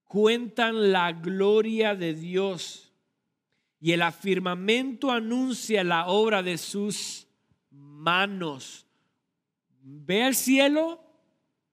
cuentan 0.06 0.92
la 0.92 1.12
gloria 1.12 1.96
de 1.96 2.14
Dios 2.14 2.94
y 3.80 3.92
el 3.92 4.02
afirmamento 4.02 5.12
anuncia 5.12 5.84
la 5.84 6.08
obra 6.08 6.42
de 6.42 6.58
sus 6.58 7.28
manos. 7.70 8.86
Ve 9.82 10.24
al 10.24 10.36
cielo 10.36 11.04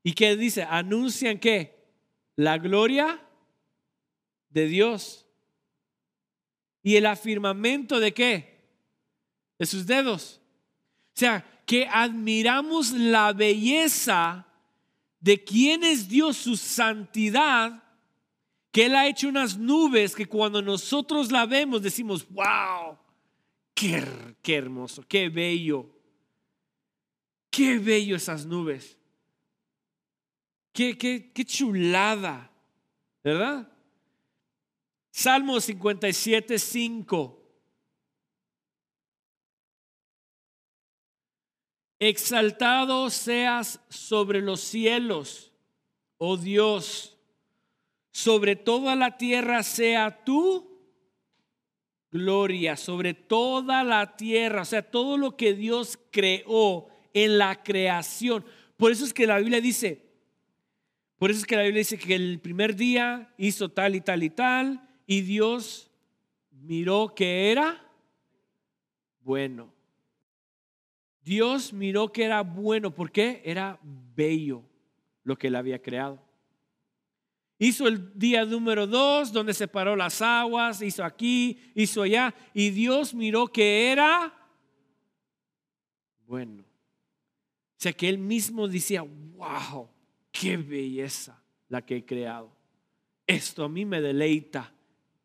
y 0.03 0.13
qué 0.13 0.37
dice, 0.37 0.63
anuncian 0.65 1.39
qué? 1.39 1.87
La 2.37 2.59
gloria 2.59 3.21
de 4.51 4.67
Dios. 4.67 5.27
¿Y 6.83 6.97
el 6.97 7.07
afirmamento 7.07 8.01
de 8.01 8.13
qué? 8.13 8.61
De 9.59 9.67
sus 9.67 9.87
dedos. 9.87 10.41
O 11.15 11.19
sea, 11.19 11.47
que 11.65 11.87
admiramos 11.87 12.91
la 12.91 13.33
belleza 13.33 14.47
de 15.21 15.43
quién 15.43 15.85
es 15.85 16.09
Dios, 16.09 16.37
su 16.37 16.57
santidad, 16.57 17.82
que 18.73 18.87
Él 18.87 18.97
ha 18.97 19.07
hecho 19.07 19.29
unas 19.29 19.59
nubes 19.59 20.17
que 20.17 20.27
cuando 20.27 20.63
nosotros 20.63 21.31
la 21.31 21.45
vemos 21.45 21.83
decimos, 21.83 22.27
wow, 22.31 22.99
qué, 23.75 24.03
qué 24.43 24.57
hermoso, 24.57 25.05
qué 25.07 25.29
bello, 25.29 25.87
qué 27.51 27.79
bello 27.79 28.17
esas 28.17 28.47
nubes, 28.47 28.97
qué, 30.73 30.97
qué, 30.97 31.31
qué 31.35 31.45
chulada, 31.45 32.51
¿verdad? 33.23 33.71
Salmo 35.11 35.61
57, 35.61 36.59
5. 36.59 37.39
Exaltado 41.99 43.11
seas 43.11 43.79
sobre 43.91 44.41
los 44.41 44.61
cielos, 44.63 45.53
oh 46.17 46.39
Dios, 46.39 47.19
sobre 48.13 48.55
toda 48.57 48.95
la 48.95 49.17
tierra 49.17 49.63
sea 49.63 50.25
tu 50.25 50.71
gloria, 52.11 52.77
sobre 52.77 53.15
toda 53.15 53.83
la 53.83 54.17
tierra, 54.17 54.63
o 54.63 54.65
sea, 54.67 54.83
todo 54.83 55.17
lo 55.17 55.37
que 55.37 55.55
Dios 55.55 55.99
creó 56.11 56.89
en 57.15 57.39
la 57.39 57.63
creación. 57.63 58.45
Por 58.77 58.93
eso 58.93 59.05
es 59.05 59.15
que 59.15 59.27
la 59.27 59.39
Biblia 59.39 59.61
dice, 59.61 60.05
por 61.17 61.31
eso 61.31 61.41
es 61.41 61.47
que 61.47 61.57
la 61.57 61.63
Biblia 61.63 61.79
dice 61.79 61.99
que 61.99 62.15
el 62.15 62.39
primer 62.39 62.77
día 62.77 63.33
hizo 63.39 63.71
tal 63.71 63.95
y 63.95 64.03
tal 64.03 64.23
y 64.23 64.31
tal, 64.31 64.89
y 65.07 65.23
Dios 65.23 65.91
miró 66.51 67.15
que 67.15 67.51
era 67.51 67.83
bueno. 69.21 69.73
Dios 71.25 71.73
miró 71.73 72.13
que 72.13 72.25
era 72.25 72.43
bueno. 72.43 72.95
¿Por 72.95 73.11
qué? 73.11 73.41
Era 73.45 73.79
bello 73.83 74.63
lo 75.23 75.39
que 75.39 75.47
él 75.47 75.57
había 75.57 75.81
creado. 75.81 76.21
Hizo 77.65 77.87
el 77.87 78.19
día 78.19 78.45
número 78.45 78.89
dos, 78.89 79.33
donde 79.33 79.55
separó 79.55 79.95
las 79.95 80.21
aguas, 80.21 80.83
hizo 80.83 81.05
aquí, 81.05 81.61
hizo 81.77 82.03
allá, 82.03 82.35
y 82.53 82.71
Dios 82.71 83.15
miró 83.15 83.47
que 83.47 83.93
era 83.93 84.35
bueno. 86.27 86.65
O 86.65 87.77
sea 87.77 87.93
que 87.93 88.09
él 88.09 88.19
mismo 88.19 88.67
decía, 88.67 89.03
wow, 89.03 89.89
qué 90.33 90.57
belleza 90.57 91.41
la 91.69 91.87
que 91.87 91.99
he 91.99 92.05
creado. 92.05 92.51
Esto 93.29 93.63
a 93.63 93.69
mí 93.69 93.85
me 93.85 94.01
deleita. 94.01 94.75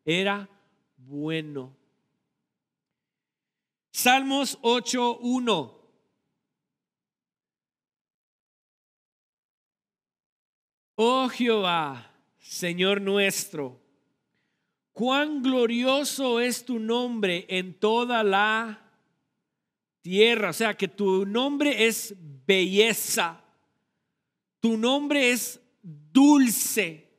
Era 0.04 0.48
bueno. 0.96 1.76
Salmos 3.90 4.60
8.1. 4.62 5.74
Oh 10.94 11.28
Jehová, 11.28 12.07
Señor 12.48 13.02
nuestro, 13.02 13.78
cuán 14.94 15.42
glorioso 15.42 16.40
es 16.40 16.64
tu 16.64 16.78
nombre 16.78 17.44
en 17.46 17.78
toda 17.78 18.24
la 18.24 18.90
tierra. 20.00 20.48
O 20.48 20.52
sea, 20.54 20.74
que 20.74 20.88
tu 20.88 21.26
nombre 21.26 21.86
es 21.86 22.14
belleza. 22.46 23.44
Tu 24.60 24.78
nombre 24.78 25.30
es 25.30 25.60
dulce. 25.82 27.10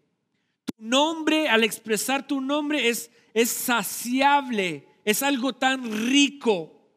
Tu 0.65 0.83
nombre, 0.83 1.48
al 1.48 1.63
expresar 1.63 2.25
tu 2.25 2.41
nombre, 2.41 2.89
es, 2.89 3.12
es 3.36 3.51
saciable. 3.51 4.88
Es 5.05 5.21
algo 5.21 5.53
tan 5.53 6.09
rico. 6.09 6.89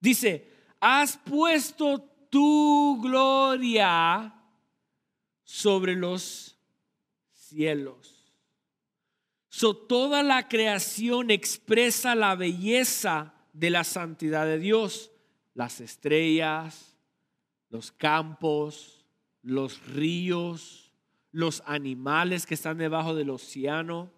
Dice, 0.00 0.50
has 0.80 1.16
puesto 1.16 2.00
tu 2.28 3.00
gloria 3.00 4.34
sobre 5.44 5.94
los 5.94 6.51
cielos. 7.52 8.32
So, 9.48 9.76
toda 9.76 10.22
la 10.22 10.48
creación 10.48 11.30
expresa 11.30 12.14
la 12.14 12.34
belleza 12.34 13.34
de 13.52 13.70
la 13.70 13.84
santidad 13.84 14.46
de 14.46 14.58
Dios. 14.58 15.10
Las 15.54 15.80
estrellas, 15.80 16.96
los 17.68 17.92
campos, 17.92 19.04
los 19.42 19.86
ríos, 19.86 20.92
los 21.30 21.62
animales 21.66 22.46
que 22.46 22.54
están 22.54 22.78
debajo 22.78 23.14
del 23.14 23.30
océano, 23.30 24.10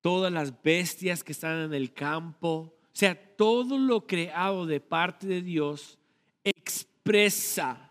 todas 0.00 0.32
las 0.32 0.62
bestias 0.62 1.22
que 1.22 1.32
están 1.32 1.58
en 1.58 1.74
el 1.74 1.92
campo. 1.92 2.74
O 2.82 2.98
sea, 2.98 3.36
todo 3.36 3.78
lo 3.78 4.06
creado 4.06 4.64
de 4.64 4.80
parte 4.80 5.26
de 5.26 5.42
Dios 5.42 5.98
expresa 6.44 7.86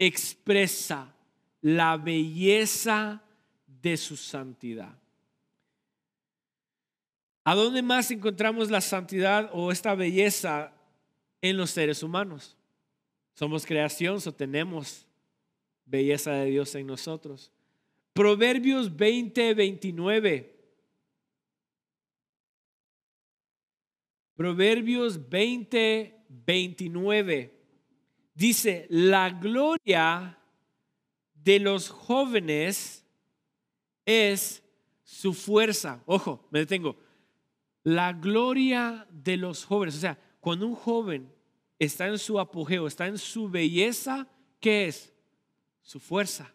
expresa 0.00 1.14
la 1.60 1.96
belleza 1.96 3.22
de 3.66 3.96
su 3.96 4.16
santidad. 4.16 4.96
¿A 7.44 7.54
dónde 7.54 7.82
más 7.82 8.10
encontramos 8.10 8.70
la 8.70 8.80
santidad 8.80 9.50
o 9.52 9.72
esta 9.72 9.94
belleza 9.94 10.72
en 11.40 11.56
los 11.56 11.70
seres 11.70 12.02
humanos? 12.02 12.56
Somos 13.34 13.64
creación, 13.64 14.18
o 14.24 14.32
tenemos 14.32 15.06
belleza 15.86 16.32
de 16.32 16.46
Dios 16.46 16.74
en 16.74 16.86
nosotros. 16.86 17.50
Proverbios 18.12 18.94
20, 18.94 19.54
29. 19.54 20.56
Proverbios 24.36 25.28
20, 25.28 26.24
29 26.28 27.60
dice, 28.34 28.86
la 28.88 29.30
gloria 29.30 30.39
de 31.44 31.58
los 31.60 31.88
jóvenes 31.88 33.04
es 34.04 34.62
su 35.04 35.32
fuerza. 35.32 36.02
Ojo, 36.06 36.46
me 36.50 36.60
detengo. 36.60 36.96
La 37.82 38.12
gloria 38.12 39.06
de 39.10 39.36
los 39.36 39.64
jóvenes, 39.64 39.96
o 39.96 40.00
sea, 40.00 40.18
cuando 40.40 40.66
un 40.66 40.74
joven 40.74 41.32
está 41.78 42.06
en 42.06 42.18
su 42.18 42.38
apogeo, 42.38 42.86
está 42.86 43.06
en 43.06 43.18
su 43.18 43.48
belleza, 43.48 44.28
¿qué 44.60 44.86
es? 44.86 45.12
Su 45.82 45.98
fuerza. 45.98 46.52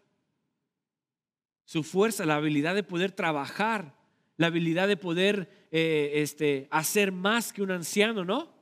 Su 1.63 1.83
fuerza, 1.83 2.25
la 2.25 2.35
habilidad 2.35 2.75
de 2.75 2.83
poder 2.83 3.11
trabajar, 3.11 3.95
la 4.37 4.47
habilidad 4.47 4.87
de 4.87 4.97
poder 4.97 5.67
eh, 5.71 6.11
este, 6.15 6.67
hacer 6.69 7.11
más 7.11 7.51
que 7.51 7.63
un 7.63 7.71
anciano, 7.71 8.23
¿no? 8.23 8.55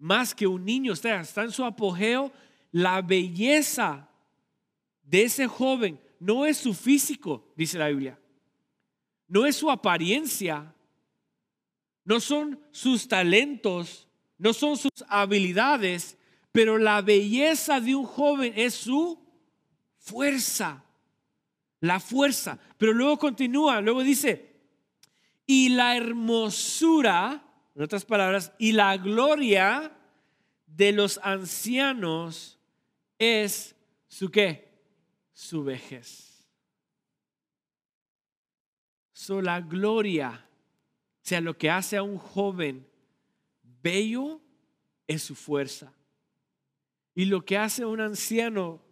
más 0.00 0.34
que 0.34 0.46
un 0.46 0.64
niño, 0.64 0.94
está, 0.94 1.20
está 1.20 1.42
en 1.44 1.52
su 1.52 1.64
apogeo. 1.64 2.32
La 2.72 3.02
belleza 3.02 4.08
de 5.10 5.24
ese 5.24 5.48
joven 5.48 6.00
no 6.20 6.46
es 6.46 6.58
su 6.58 6.72
físico, 6.72 7.52
dice 7.56 7.78
la 7.78 7.88
Biblia. 7.88 8.18
No 9.26 9.44
es 9.44 9.56
su 9.56 9.68
apariencia. 9.70 10.72
No 12.04 12.20
son 12.20 12.60
sus 12.70 13.08
talentos. 13.08 14.06
No 14.38 14.52
son 14.52 14.76
sus 14.76 14.92
habilidades. 15.08 16.16
Pero 16.52 16.78
la 16.78 17.02
belleza 17.02 17.80
de 17.80 17.96
un 17.96 18.06
joven 18.06 18.52
es 18.54 18.74
su 18.74 19.18
fuerza. 19.98 20.84
La 21.80 21.98
fuerza. 21.98 22.58
Pero 22.78 22.92
luego 22.92 23.18
continúa, 23.18 23.80
luego 23.80 24.02
dice, 24.02 24.50
y 25.44 25.70
la 25.70 25.96
hermosura 25.96 27.42
en 27.74 27.82
otras 27.82 28.04
palabras, 28.04 28.52
y 28.58 28.72
la 28.72 28.96
gloria 28.96 29.92
de 30.66 30.92
los 30.92 31.18
ancianos 31.22 32.58
es 33.18 33.74
su 34.06 34.30
qué? 34.30 34.69
Su 35.40 35.64
vejez. 35.64 36.44
So, 39.14 39.40
la 39.40 39.62
gloria, 39.62 40.46
o 41.16 41.20
sea, 41.22 41.40
lo 41.40 41.56
que 41.56 41.70
hace 41.70 41.96
a 41.96 42.02
un 42.02 42.18
joven 42.18 42.86
bello 43.62 44.42
es 45.06 45.22
su 45.22 45.34
fuerza. 45.34 45.94
Y 47.14 47.24
lo 47.24 47.42
que 47.42 47.56
hace 47.56 47.84
a 47.84 47.86
un 47.86 48.02
anciano 48.02 48.82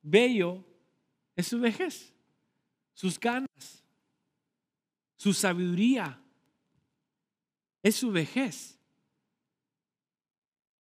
bello 0.00 0.64
es 1.36 1.48
su 1.48 1.60
vejez, 1.60 2.14
sus 2.94 3.20
ganas, 3.20 3.84
su 5.18 5.34
sabiduría, 5.34 6.18
es 7.82 7.96
su 7.96 8.10
vejez. 8.10 8.78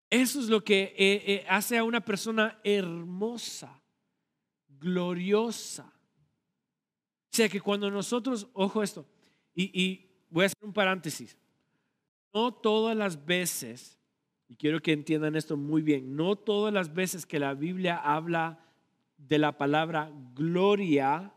Eso 0.09 0.39
es 0.39 0.47
lo 0.47 0.63
que 0.63 0.95
eh, 0.97 1.23
eh, 1.33 1.45
hace 1.49 1.77
a 1.77 1.83
una 1.83 1.99
persona 1.99 2.57
hermosa, 2.63 3.78
gloriosa. 4.79 5.85
O 7.31 7.35
sea 7.35 7.47
que 7.49 7.61
cuando 7.61 7.91
nosotros, 7.91 8.47
ojo 8.53 8.81
esto, 8.81 9.05
y, 9.53 9.71
y 9.79 10.09
voy 10.29 10.43
a 10.43 10.45
hacer 10.47 10.63
un 10.63 10.73
paréntesis, 10.73 11.37
no 12.33 12.53
todas 12.53 12.95
las 12.95 13.25
veces, 13.25 13.99
y 14.47 14.55
quiero 14.55 14.81
que 14.81 14.93
entiendan 14.93 15.35
esto 15.35 15.57
muy 15.57 15.81
bien, 15.81 16.15
no 16.15 16.35
todas 16.35 16.73
las 16.73 16.93
veces 16.93 17.25
que 17.25 17.39
la 17.39 17.53
Biblia 17.53 17.97
habla 17.97 18.65
de 19.17 19.37
la 19.37 19.57
palabra 19.57 20.11
gloria, 20.33 21.33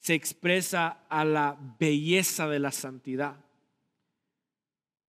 se 0.00 0.14
expresa 0.14 1.04
a 1.08 1.24
la 1.24 1.58
belleza 1.78 2.48
de 2.48 2.58
la 2.58 2.72
santidad. 2.72 3.44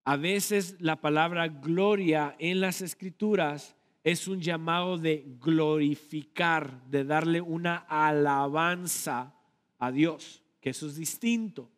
a 0.05 0.15
veces 0.17 0.75
la 0.79 0.95
palabra 0.99 1.47
gloria 1.49 2.35
en 2.39 2.61
las 2.61 2.81
escrituras 2.81 3.75
es 4.11 4.27
un 4.27 4.41
llamado 4.41 4.97
de 4.97 5.23
glorificar, 5.39 6.83
de 6.87 7.03
darle 7.03 7.41
una 7.41 7.77
alabanza 7.77 9.35
a 9.77 9.91
Dios, 9.91 10.43
que 10.61 10.71
eso 10.71 10.87
es 10.87 10.95
distinto. 10.95 11.69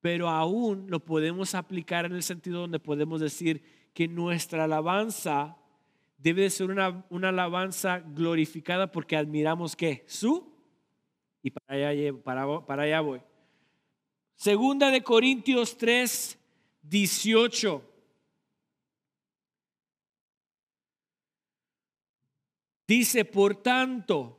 Pero 0.00 0.28
aún 0.28 0.86
lo 0.88 1.00
podemos 1.00 1.54
aplicar 1.54 2.06
en 2.06 2.12
el 2.12 2.22
sentido 2.22 2.60
donde 2.60 2.78
podemos 2.78 3.20
decir 3.20 3.62
que 3.92 4.08
nuestra 4.08 4.64
alabanza 4.64 5.56
debe 6.18 6.42
de 6.42 6.50
ser 6.50 6.70
una, 6.70 7.04
una 7.10 7.28
alabanza 7.28 7.98
glorificada 7.98 8.90
porque 8.90 9.16
admiramos 9.16 9.76
que 9.76 10.04
su 10.06 10.52
y 11.42 11.50
para 11.50 11.90
allá, 11.90 12.14
para, 12.22 12.64
para 12.64 12.82
allá 12.84 13.00
voy. 13.00 13.20
Segunda 14.36 14.90
de 14.90 15.02
Corintios 15.02 15.76
3, 15.76 16.38
18. 16.82 17.91
Dice, 22.86 23.24
por 23.24 23.54
tanto, 23.54 24.38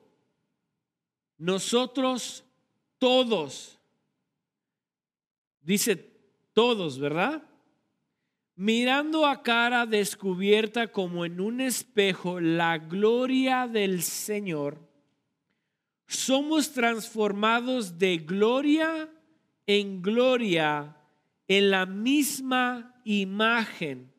nosotros 1.38 2.44
todos, 2.98 3.80
dice 5.62 5.96
todos, 6.54 7.00
¿verdad? 7.00 7.44
Mirando 8.56 9.26
a 9.26 9.42
cara 9.42 9.86
descubierta 9.86 10.92
como 10.92 11.26
en 11.26 11.42
un 11.42 11.60
espejo 11.60 12.40
la 12.40 12.78
gloria 12.78 13.68
del 13.68 14.04
Señor, 14.04 14.78
somos 16.08 16.72
transformados 16.72 17.98
de 17.98 18.18
gloria 18.18 19.10
en 19.66 20.02
gloria 20.02 20.96
en 21.48 21.72
la 21.72 21.86
misma 21.86 23.02
imagen 23.04 24.14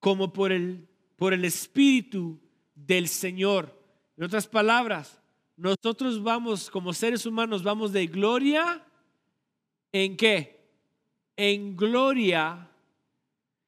como 0.00 0.32
por 0.32 0.52
el, 0.52 0.88
por 1.16 1.32
el 1.32 1.44
Espíritu 1.44 2.40
del 2.76 3.08
Señor. 3.08 3.76
En 4.16 4.22
otras 4.22 4.46
palabras, 4.46 5.20
nosotros 5.56 6.22
vamos 6.22 6.70
como 6.70 6.92
seres 6.92 7.26
humanos, 7.26 7.64
vamos 7.64 7.92
de 7.92 8.06
gloria 8.06 8.86
en 9.90 10.16
qué? 10.16 10.60
En 11.36 11.76
gloria, 11.76 12.70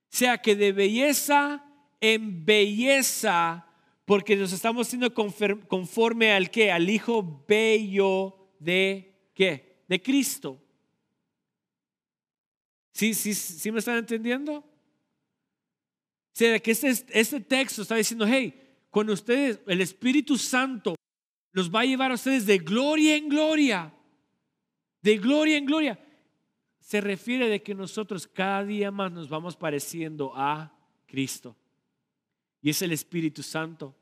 sea 0.09 0.39
que 0.39 0.55
de 0.55 0.71
belleza 0.71 1.65
en 2.01 2.45
belleza, 2.45 3.67
porque 4.05 4.37
nos 4.37 4.53
estamos 4.53 4.89
siendo 4.89 5.13
conforme 5.13 6.33
al 6.33 6.51
qué? 6.51 6.71
Al 6.71 6.89
Hijo 6.89 7.45
bello 7.47 8.37
de 8.59 9.31
qué? 9.35 9.83
De 9.89 10.01
Cristo. 10.01 10.63
¿Sí, 12.93 13.15
sí, 13.15 13.35
sí 13.35 13.71
me 13.71 13.79
están 13.79 13.99
entendiendo? 13.99 14.57
O 14.59 14.65
sea, 16.33 16.59
que 16.59 16.71
este, 16.71 16.89
este 16.89 17.41
texto 17.41 17.83
está 17.83 17.97
diciendo, 17.97 18.27
hey, 18.27 18.68
con 18.91 19.11
ustedes, 19.11 19.61
el 19.67 19.81
Espíritu 19.81 20.37
Santo 20.37 20.95
los 21.53 21.73
va 21.73 21.81
a 21.81 21.85
llevar 21.85 22.11
a 22.11 22.15
ustedes 22.15 22.47
de 22.47 22.59
gloria 22.59 23.17
en 23.17 23.29
gloria, 23.29 23.93
de 25.03 25.19
gloria 25.19 25.57
en 25.57 25.67
gloria. 25.67 25.99
Se 26.81 27.01
refiere 27.01 27.49
de 27.49 27.63
que 27.63 27.75
nosotros 27.75 28.27
cada 28.27 28.65
día 28.65 28.91
más 28.91 29.13
nos 29.13 29.29
vamos 29.29 29.57
pareciendo 29.57 30.33
a 30.35 30.73
Cristo. 31.07 31.57
Y 32.63 32.71
es 32.71 32.81
el 32.83 32.93
Espíritu 32.93 33.43
Santo 33.43 33.95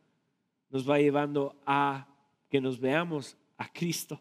nos 0.70 0.88
va 0.88 0.98
llevando 0.98 1.56
a 1.64 2.06
que 2.48 2.60
nos 2.60 2.78
veamos 2.78 3.36
a 3.56 3.72
Cristo 3.72 4.20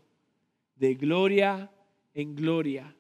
de 0.75 0.95
gloria 0.95 1.71
en 2.13 2.36
gloria. 2.36 2.95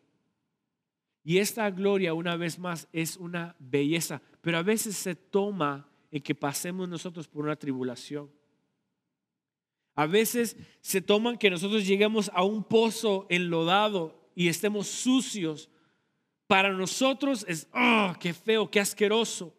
Y 1.23 1.39
esta 1.39 1.69
gloria, 1.71 2.13
una 2.13 2.35
vez 2.35 2.59
más, 2.59 2.87
es 2.93 3.17
una 3.17 3.55
belleza, 3.59 4.21
pero 4.41 4.57
a 4.57 4.63
veces 4.63 4.95
se 4.95 5.15
toma 5.15 5.87
en 6.15 6.21
que 6.21 6.33
pasemos 6.33 6.87
nosotros 6.87 7.27
por 7.27 7.43
una 7.43 7.57
tribulación. 7.57 8.31
A 9.95 10.05
veces 10.05 10.55
se 10.79 11.01
toman 11.01 11.37
que 11.37 11.49
nosotros 11.49 11.85
lleguemos 11.85 12.31
a 12.33 12.45
un 12.45 12.63
pozo 12.63 13.25
enlodado 13.29 14.31
y 14.33 14.47
estemos 14.47 14.87
sucios. 14.87 15.69
Para 16.47 16.71
nosotros 16.71 17.45
es, 17.49 17.67
oh, 17.73 18.13
qué 18.17 18.33
feo, 18.33 18.71
qué 18.71 18.79
asqueroso. 18.79 19.53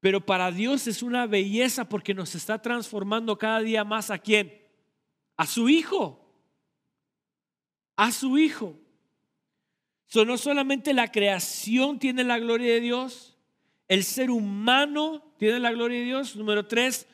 Pero 0.00 0.20
para 0.24 0.52
Dios 0.52 0.86
es 0.86 1.02
una 1.02 1.26
belleza 1.26 1.88
porque 1.88 2.12
nos 2.12 2.34
está 2.34 2.60
transformando 2.60 3.38
cada 3.38 3.60
día 3.60 3.84
más 3.84 4.10
a 4.10 4.18
quién? 4.18 4.52
A 5.38 5.46
su 5.46 5.70
Hijo. 5.70 6.30
A 7.96 8.12
su 8.12 8.36
Hijo 8.36 8.78
no 10.26 10.36
solamente 10.36 10.92
la 10.92 11.10
creación 11.10 11.98
tiene 11.98 12.24
la 12.24 12.38
gloria 12.38 12.74
de 12.74 12.80
Dios, 12.80 13.36
el 13.88 14.04
ser 14.04 14.30
humano 14.30 15.27
tiene 15.38 15.60
la 15.60 15.72
gloria 15.72 16.00
de 16.00 16.04
Dios. 16.04 16.36
Número 16.36 16.66
tres, 16.66 17.06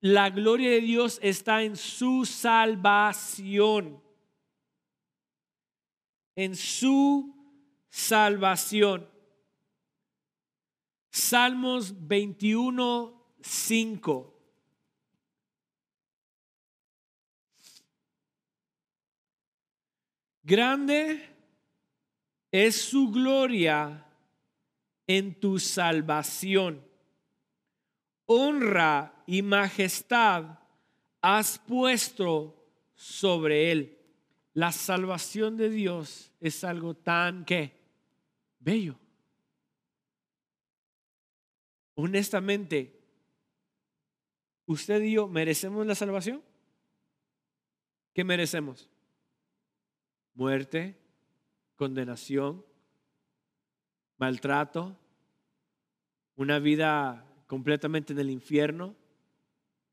la 0.00 0.30
gloria 0.30 0.70
de 0.70 0.80
Dios 0.80 1.18
está 1.22 1.62
en 1.62 1.76
su 1.76 2.24
salvación. 2.24 4.02
En 6.34 6.56
su 6.56 7.34
salvación. 7.88 9.08
Salmos 11.10 12.06
21, 12.06 13.36
5. 13.40 14.32
Grande 20.42 21.28
es 22.52 22.76
su 22.76 23.10
gloria 23.10 24.06
en 25.06 25.40
tu 25.40 25.58
salvación. 25.58 26.85
Honra 28.26 29.22
y 29.26 29.42
majestad 29.42 30.58
has 31.20 31.58
puesto 31.58 32.54
sobre 32.94 33.70
él. 33.72 33.98
La 34.52 34.72
salvación 34.72 35.56
de 35.56 35.70
Dios 35.70 36.32
es 36.40 36.64
algo 36.64 36.94
tan 36.94 37.44
que 37.44 37.72
bello. 38.58 38.98
Honestamente, 41.94 43.00
¿usted 44.66 45.02
y 45.02 45.12
yo 45.12 45.28
merecemos 45.28 45.86
la 45.86 45.94
salvación? 45.94 46.42
¿Qué 48.12 48.24
merecemos? 48.24 48.88
Muerte, 50.34 50.98
condenación, 51.76 52.64
maltrato, 54.18 54.96
una 56.34 56.58
vida 56.58 57.25
completamente 57.46 58.12
en 58.12 58.18
el 58.18 58.30
infierno, 58.30 58.94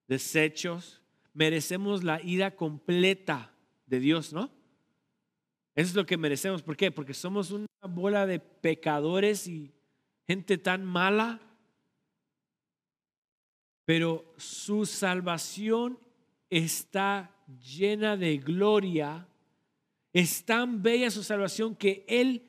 desechos. 0.08 1.02
Merecemos 1.34 2.04
la 2.04 2.22
ira 2.22 2.56
completa 2.56 3.54
de 3.86 4.00
Dios, 4.00 4.34
¿no? 4.34 4.52
Eso 5.76 5.89
es 5.89 5.96
lo 5.96 6.06
que 6.06 6.18
merecemos. 6.18 6.62
¿Por 6.62 6.78
qué? 6.78 6.92
Porque 6.92 7.13
somos 7.13 7.52
una 7.52 7.68
bola 7.89 8.28
de 8.28 8.39
pecadores 8.39 9.48
y 9.48 9.74
gente 10.28 10.58
tan 10.58 10.86
mala. 10.86 11.39
Pero 13.86 14.34
su 14.38 14.86
salvación 14.86 16.00
está 16.50 17.36
llena 17.60 18.16
de 18.16 18.38
gloria 18.38 19.28
es 20.13 20.46
tan 20.46 20.84
bella 20.84 21.10
su 21.10 21.24
salvación 21.24 21.76
que 21.76 22.06
Él, 22.08 22.44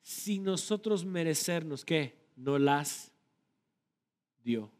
sin 0.00 0.44
nosotros 0.44 1.04
merecernos, 1.04 1.84
¿qué? 1.84 2.14
No 2.36 2.56
las 2.58 3.09
dio. 4.42 4.70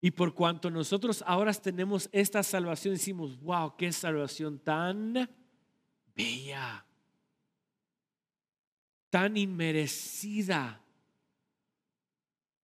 Y 0.00 0.10
por 0.10 0.34
cuanto 0.34 0.70
nosotros 0.70 1.24
ahora 1.26 1.52
tenemos 1.54 2.10
esta 2.12 2.42
salvación, 2.42 2.92
decimos, 2.92 3.40
wow, 3.40 3.74
qué 3.76 3.90
salvación 3.90 4.58
tan 4.58 5.30
bella, 6.14 6.84
tan 9.08 9.36
inmerecida. 9.36 10.82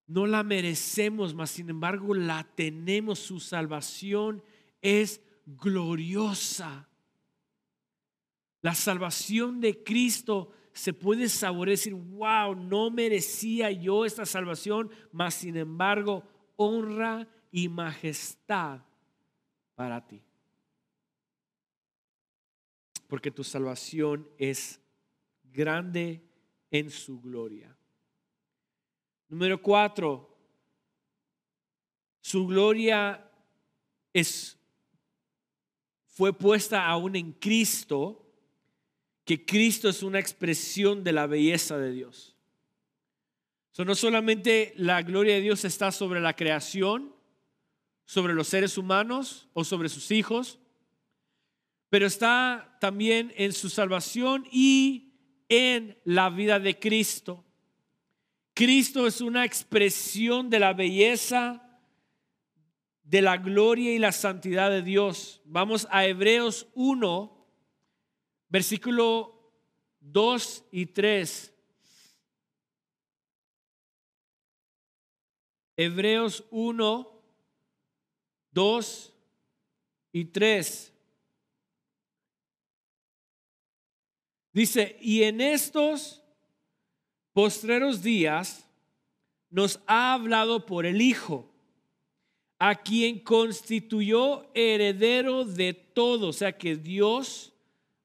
No 0.07 0.27
la 0.27 0.42
merecemos, 0.42 1.35
mas 1.35 1.51
sin 1.51 1.70
embargo 1.70 2.14
la 2.14 2.44
tenemos. 2.55 3.20
Su 3.20 3.40
salvación 3.40 4.42
es 4.83 5.23
gloriosa. 5.46 6.88
La 8.61 8.75
salvación 8.75 9.61
de 9.61 9.83
Cristo 9.83 10.53
se 10.72 10.92
puede 10.92 11.28
saborear, 11.28 11.76
decir, 11.76 11.94
wow, 11.94 12.54
no 12.54 12.90
merecía 12.90 13.70
yo 13.70 14.04
esta 14.04 14.24
salvación, 14.24 14.90
mas 15.12 15.35
sin 15.35 15.56
embargo, 15.56 16.22
honra 16.56 17.28
y 17.50 17.68
majestad 17.68 18.80
para 19.74 20.06
ti. 20.06 20.22
Porque 23.09 23.30
tu 23.30 23.42
salvación 23.42 24.28
es 24.38 24.80
grande 25.42 26.22
en 26.70 26.90
su 26.90 27.20
gloria. 27.20 27.76
Número 29.28 29.61
cuatro, 29.61 30.37
su 32.20 32.46
gloria 32.46 33.28
es, 34.12 34.59
fue 36.06 36.33
puesta 36.33 36.87
aún 36.87 37.16
en 37.16 37.33
Cristo 37.33 38.19
que 39.30 39.46
Cristo 39.46 39.88
es 39.88 40.02
una 40.02 40.18
expresión 40.18 41.04
de 41.04 41.12
la 41.12 41.28
belleza 41.28 41.78
de 41.78 41.92
Dios. 41.92 42.34
no 43.78 43.94
solamente 43.94 44.74
la 44.76 45.02
gloria 45.02 45.34
de 45.34 45.40
Dios 45.40 45.64
está 45.64 45.92
sobre 45.92 46.20
la 46.20 46.34
creación, 46.34 47.14
sobre 48.04 48.34
los 48.34 48.48
seres 48.48 48.76
humanos 48.76 49.48
o 49.52 49.62
sobre 49.62 49.88
sus 49.88 50.10
hijos, 50.10 50.58
pero 51.90 52.08
está 52.08 52.76
también 52.80 53.32
en 53.36 53.52
su 53.52 53.68
salvación 53.68 54.48
y 54.50 55.12
en 55.48 55.96
la 56.02 56.28
vida 56.28 56.58
de 56.58 56.80
Cristo. 56.80 57.44
Cristo 58.52 59.06
es 59.06 59.20
una 59.20 59.44
expresión 59.44 60.50
de 60.50 60.58
la 60.58 60.72
belleza, 60.72 61.78
de 63.04 63.22
la 63.22 63.36
gloria 63.36 63.94
y 63.94 64.00
la 64.00 64.10
santidad 64.10 64.70
de 64.70 64.82
Dios. 64.82 65.40
Vamos 65.44 65.86
a 65.92 66.04
Hebreos 66.04 66.66
1, 66.74 67.39
versículo 68.50 69.40
2 70.00 70.64
y 70.72 70.86
3. 70.86 71.54
Hebreos 75.76 76.44
1, 76.50 77.22
2 78.50 79.12
y 80.12 80.24
3. 80.26 80.92
Dice, 84.52 84.98
y 85.00 85.22
en 85.22 85.40
estos 85.40 86.22
postreros 87.32 88.02
días 88.02 88.66
nos 89.48 89.80
ha 89.86 90.12
hablado 90.12 90.66
por 90.66 90.86
el 90.86 91.00
Hijo, 91.00 91.48
a 92.58 92.74
quien 92.82 93.20
constituyó 93.20 94.50
heredero 94.54 95.44
de 95.44 95.72
todo. 95.72 96.28
O 96.28 96.32
sea 96.32 96.56
que 96.58 96.76
Dios 96.76 97.49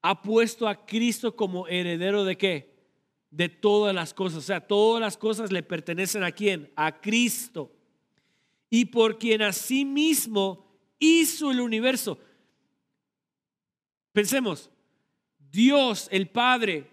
ha 0.08 0.22
puesto 0.22 0.68
a 0.68 0.86
Cristo 0.86 1.36
como 1.36 1.68
heredero 1.68 2.24
de 2.26 2.38
qué? 2.38 2.76
De 3.32 3.50
todas 3.50 3.96
las 3.96 4.13
cosas. 4.13 4.38
O 4.38 4.41
sea, 4.44 4.62
todas 4.62 5.02
las 5.02 5.18
cosas 5.18 5.52
le 5.52 5.63
pertenecen 5.63 6.24
a 6.24 6.32
quién? 6.32 6.72
A 6.76 7.02
Cristo. 7.02 7.72
Y 8.70 8.86
por 8.86 9.18
quien 9.18 9.41
mismo 9.88 10.63
hizo 11.00 11.50
el 11.50 11.60
universo. 11.60 12.20
Pensemos, 14.12 14.70
Dios 15.39 16.08
el 16.12 16.30
Padre, 16.30 16.88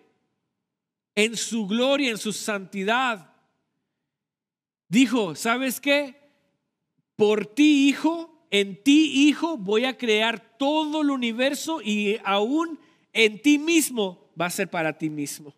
en 1.14 1.37
su 1.37 1.66
gloria, 1.66 2.12
en 2.12 2.18
su 2.18 2.33
santidad, 2.33 3.31
dijo, 4.88 5.35
¿sabes 5.35 5.83
qué? 5.83 6.16
Por 7.16 7.44
ti, 7.44 7.88
hijo, 7.90 8.46
en 8.51 8.83
ti, 8.83 9.29
hijo, 9.29 9.59
voy 9.59 9.85
a 9.85 9.98
crear 9.98 10.57
todo 10.57 11.03
el 11.03 11.11
universo 11.11 11.83
y 11.83 12.16
aún 12.25 12.79
en 13.12 13.40
ti 13.40 13.59
mismo 13.59 14.31
va 14.40 14.46
a 14.46 14.51
ser 14.51 14.68
para 14.68 14.96
ti 14.96 15.11
mismo. 15.11 15.51
O 15.51 15.55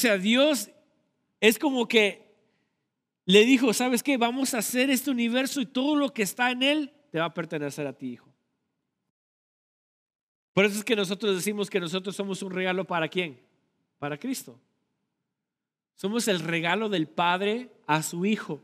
sea, 0.00 0.16
Dios 0.16 0.70
es 1.40 1.58
como 1.58 1.86
que 1.86 2.30
le 3.26 3.44
dijo, 3.44 3.72
¿sabes 3.72 4.02
qué? 4.02 4.16
Vamos 4.16 4.54
a 4.54 4.58
hacer 4.58 4.90
este 4.90 5.10
universo 5.10 5.60
y 5.60 5.66
todo 5.66 5.94
lo 5.94 6.12
que 6.12 6.22
está 6.22 6.50
en 6.50 6.62
él 6.62 6.92
te 7.10 7.18
va 7.18 7.26
a 7.26 7.34
pertenecer 7.34 7.86
a 7.86 7.92
ti, 7.92 8.12
hijo. 8.12 8.30
Por 10.52 10.64
eso 10.64 10.78
es 10.78 10.84
que 10.84 10.96
nosotros 10.96 11.36
decimos 11.36 11.70
que 11.70 11.80
nosotros 11.80 12.16
somos 12.16 12.42
un 12.42 12.50
regalo 12.50 12.84
para 12.84 13.08
quién? 13.08 13.40
Para 13.98 14.18
Cristo. 14.18 14.58
Somos 15.94 16.28
el 16.28 16.40
regalo 16.40 16.88
del 16.88 17.08
Padre 17.08 17.70
a 17.86 18.02
su 18.02 18.24
Hijo. 18.24 18.60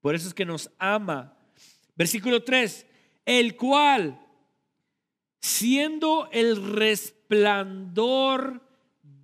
Por 0.00 0.14
eso 0.14 0.26
es 0.26 0.34
que 0.34 0.44
nos 0.44 0.70
ama. 0.78 1.36
Versículo 1.96 2.42
3, 2.42 2.86
el 3.26 3.56
cual, 3.56 4.23
siendo 5.44 6.30
el 6.32 6.72
resplandor 6.72 8.62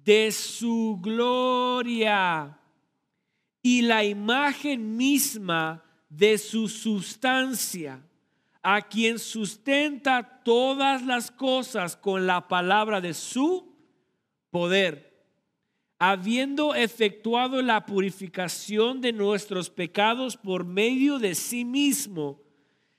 de 0.05 0.31
su 0.33 0.99
gloria 1.01 2.61
y 3.63 3.81
la 3.81 4.05
imagen 4.05 4.99
misma 4.99 5.83
de 6.11 6.37
su 6.37 6.69
sustancia, 6.69 8.07
a 8.63 8.83
quien 8.83 9.19
sustenta 9.19 10.43
todas 10.45 11.07
las 11.07 11.31
cosas 11.31 11.97
con 11.97 12.27
la 12.27 12.49
palabra 12.49 13.01
de 13.01 13.15
su 13.15 13.75
poder, 14.51 15.25
habiendo 15.99 16.75
efectuado 16.75 17.63
la 17.63 17.87
purificación 17.87 19.01
de 19.01 19.15
nuestros 19.15 19.71
pecados 19.71 20.37
por 20.37 20.67
medio 20.67 21.19
de 21.19 21.35
sí 21.35 21.65
mismo, 21.65 22.43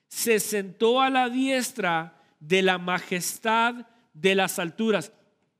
se 0.07 0.39
sentó 0.39 0.99
a 0.99 1.11
la 1.11 1.29
diestra 1.29 2.17
de 2.41 2.61
la 2.61 2.77
majestad 2.77 3.87
de 4.13 4.35
las 4.35 4.59
alturas. 4.59 5.13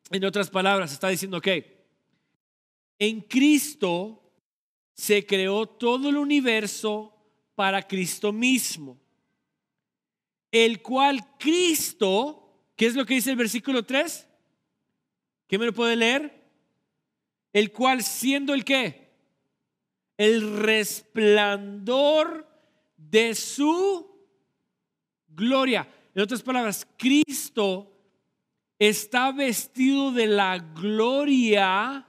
En 0.10 0.26
otras 0.26 0.50
palabras, 0.50 0.92
está 0.92 1.08
diciendo 1.08 1.40
que 1.40 1.86
en 3.00 3.22
Cristo 3.22 4.22
se 4.94 5.26
creó 5.26 5.66
todo 5.66 6.10
el 6.10 6.18
universo 6.18 7.16
para 7.56 7.88
Cristo 7.88 8.34
mismo 8.34 9.00
el 10.52 10.82
cual 10.82 11.38
Cristo, 11.40 12.72
¿qué 12.76 12.86
es 12.86 12.96
lo 12.96 13.06
que 13.06 13.16
dice 13.16 13.32
el 13.32 13.38
versículo 13.38 13.84
3? 13.84 14.28
¿Quién 15.48 15.62
me 15.62 15.68
lo 15.68 15.74
puede 15.74 15.96
leer? 15.96 16.42
El 17.54 17.72
cual 17.72 18.04
siendo 18.04 18.54
el 18.54 18.66
qué? 18.66 19.10
El 20.18 20.60
resplandor 20.60 22.48
de 22.98 23.34
su 23.34 24.12
gloria. 25.30 25.88
En 26.14 26.22
otras 26.22 26.42
palabras, 26.42 26.88
Cristo 26.98 27.92
está 28.78 29.32
vestido 29.32 30.12
de 30.12 30.28
la 30.28 30.58
gloria 30.58 32.08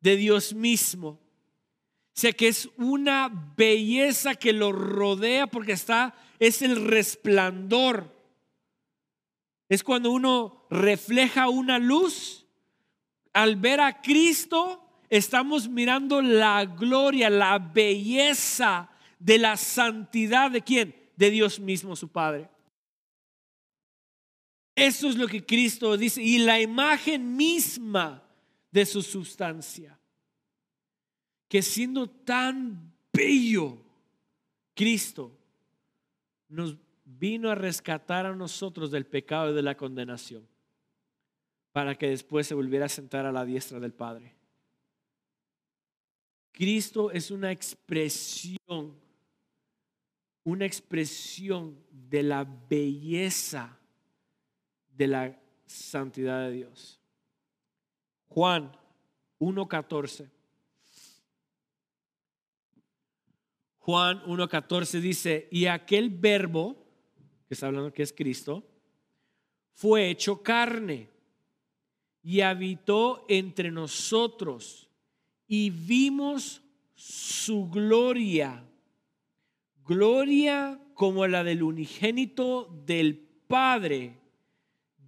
de 0.00 0.16
Dios 0.16 0.54
mismo. 0.54 1.08
O 1.08 2.20
sea 2.20 2.32
que 2.32 2.48
es 2.48 2.68
una 2.76 3.30
belleza 3.56 4.34
que 4.34 4.52
lo 4.52 4.72
rodea 4.72 5.46
porque 5.46 5.72
está 5.72 6.14
es 6.38 6.62
el 6.62 6.86
resplandor. 6.86 8.14
Es 9.68 9.84
cuando 9.84 10.10
uno 10.10 10.66
refleja 10.70 11.48
una 11.48 11.78
luz. 11.78 12.46
Al 13.32 13.56
ver 13.56 13.80
a 13.80 14.00
Cristo, 14.00 14.84
estamos 15.08 15.68
mirando 15.68 16.20
la 16.22 16.64
gloria, 16.64 17.30
la 17.30 17.58
belleza 17.58 18.90
de 19.18 19.38
la 19.38 19.56
santidad 19.56 20.50
de 20.50 20.62
quién? 20.62 20.96
De 21.16 21.30
Dios 21.30 21.60
mismo, 21.60 21.94
su 21.94 22.08
Padre. 22.08 22.48
Eso 24.80 25.10
es 25.10 25.16
lo 25.16 25.28
que 25.28 25.44
Cristo 25.44 25.94
dice. 25.94 26.22
Y 26.22 26.38
la 26.38 26.58
imagen 26.58 27.36
misma 27.36 28.22
de 28.70 28.86
su 28.86 29.02
sustancia. 29.02 29.98
Que 31.48 31.60
siendo 31.60 32.08
tan 32.08 32.90
bello, 33.12 33.76
Cristo 34.74 35.36
nos 36.48 36.78
vino 37.04 37.50
a 37.50 37.54
rescatar 37.54 38.24
a 38.24 38.34
nosotros 38.34 38.90
del 38.90 39.04
pecado 39.04 39.50
y 39.50 39.54
de 39.54 39.60
la 39.60 39.76
condenación, 39.76 40.48
para 41.72 41.98
que 41.98 42.08
después 42.08 42.46
se 42.46 42.54
volviera 42.54 42.86
a 42.86 42.88
sentar 42.88 43.26
a 43.26 43.32
la 43.32 43.44
diestra 43.44 43.80
del 43.80 43.92
Padre. 43.92 44.34
Cristo 46.52 47.10
es 47.10 47.30
una 47.30 47.52
expresión, 47.52 48.94
una 50.42 50.64
expresión 50.64 51.76
de 51.90 52.22
la 52.22 52.44
belleza 52.44 53.79
de 54.96 55.06
la 55.06 55.40
santidad 55.66 56.46
de 56.46 56.52
Dios. 56.52 57.00
Juan 58.28 58.72
1.14. 59.38 60.30
Juan 63.78 64.22
1.14 64.24 65.00
dice, 65.00 65.48
y 65.50 65.66
aquel 65.66 66.10
verbo, 66.10 66.76
que 67.48 67.54
está 67.54 67.66
hablando 67.66 67.92
que 67.92 68.02
es 68.02 68.12
Cristo, 68.12 68.64
fue 69.72 70.10
hecho 70.10 70.42
carne 70.42 71.08
y 72.22 72.42
habitó 72.42 73.24
entre 73.28 73.70
nosotros 73.70 74.88
y 75.48 75.70
vimos 75.70 76.62
su 76.94 77.68
gloria, 77.70 78.62
gloria 79.84 80.80
como 80.94 81.26
la 81.26 81.42
del 81.42 81.62
unigénito 81.62 82.68
del 82.84 83.18
Padre, 83.48 84.18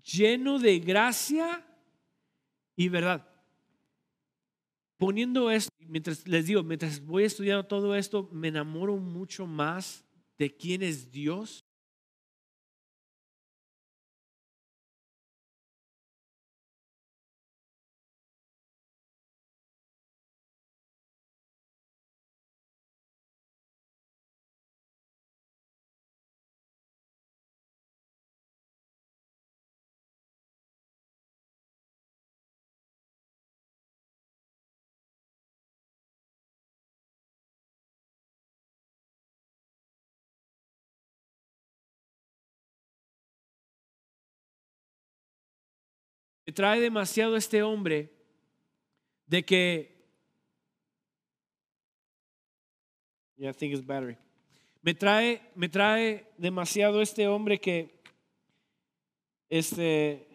lleno 0.03 0.59
de 0.59 0.79
gracia 0.79 1.65
y 2.77 2.89
verdad. 2.89 3.29
Poniendo 4.97 5.51
esto, 5.51 5.73
mientras 5.81 6.27
les 6.29 6.47
digo, 6.47 6.63
mientras 6.63 7.05
voy 7.05 7.25
estudiando 7.25 7.65
todo 7.65 7.95
esto, 7.95 8.29
me 8.33 8.49
enamoro 8.49 8.97
mucho 8.97 9.47
más 9.47 10.05
de 10.39 10.55
quién 10.57 10.83
es 10.83 11.11
Dios 11.11 11.65
trae 46.53 46.81
demasiado 46.81 47.37
este 47.37 47.63
hombre 47.63 48.13
de 49.27 49.45
que 49.45 49.93
yeah, 53.37 53.51
I 53.51 53.53
think 53.53 53.75
it's 53.75 53.85
battery. 53.85 54.17
Me 54.83 54.95
trae 54.95 55.41
me 55.55 55.69
trae 55.69 56.33
demasiado 56.39 57.01
este 57.03 57.27
hombre 57.27 57.59
que 57.61 58.03
este 59.49 60.29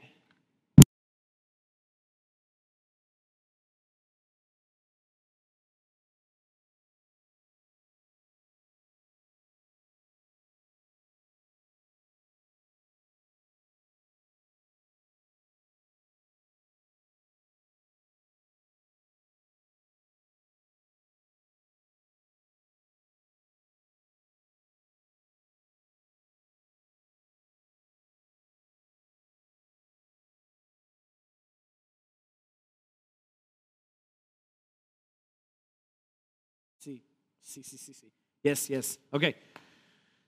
Sí, 37.41 37.63
sí, 37.63 37.78
sí, 37.78 37.93
sí. 37.93 38.12
Yes, 38.43 38.67
yes. 38.67 39.00
Ok. 39.12 39.23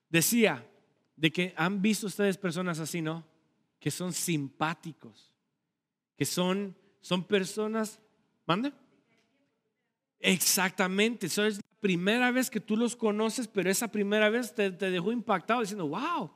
Decía 0.09 0.65
de 1.15 1.31
que 1.31 1.53
han 1.55 1.81
visto 1.81 2.07
ustedes 2.07 2.37
personas 2.37 2.79
así, 2.79 3.01
¿no? 3.01 3.25
Que 3.79 3.91
son 3.91 4.13
simpáticos, 4.13 5.31
que 6.17 6.25
son, 6.25 6.75
son 7.01 7.23
personas, 7.23 7.99
¿mande? 8.45 8.73
Exactamente, 10.19 11.27
eso 11.27 11.45
es 11.45 11.57
la 11.57 11.79
primera 11.79 12.31
vez 12.31 12.49
que 12.49 12.59
tú 12.59 12.75
los 12.75 12.95
conoces, 12.95 13.47
pero 13.47 13.69
esa 13.69 13.89
primera 13.89 14.29
vez 14.29 14.53
te 14.53 14.71
dejó 14.71 15.11
impactado 15.11 15.61
diciendo, 15.61 15.87
wow, 15.87 16.31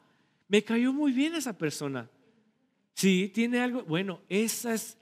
me 0.47 0.63
cayó 0.63 0.93
muy 0.93 1.11
bien 1.11 1.35
esa 1.35 1.57
persona. 1.57 2.09
Sí, 2.93 3.31
tiene 3.33 3.59
algo, 3.59 3.83
bueno, 3.83 4.21
esa 4.29 4.73
es 4.73 4.97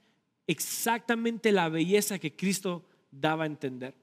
exactamente 0.46 1.52
la 1.52 1.68
belleza 1.68 2.18
que 2.18 2.34
Cristo 2.34 2.84
daba 3.10 3.44
a 3.44 3.46
entender 3.46 4.01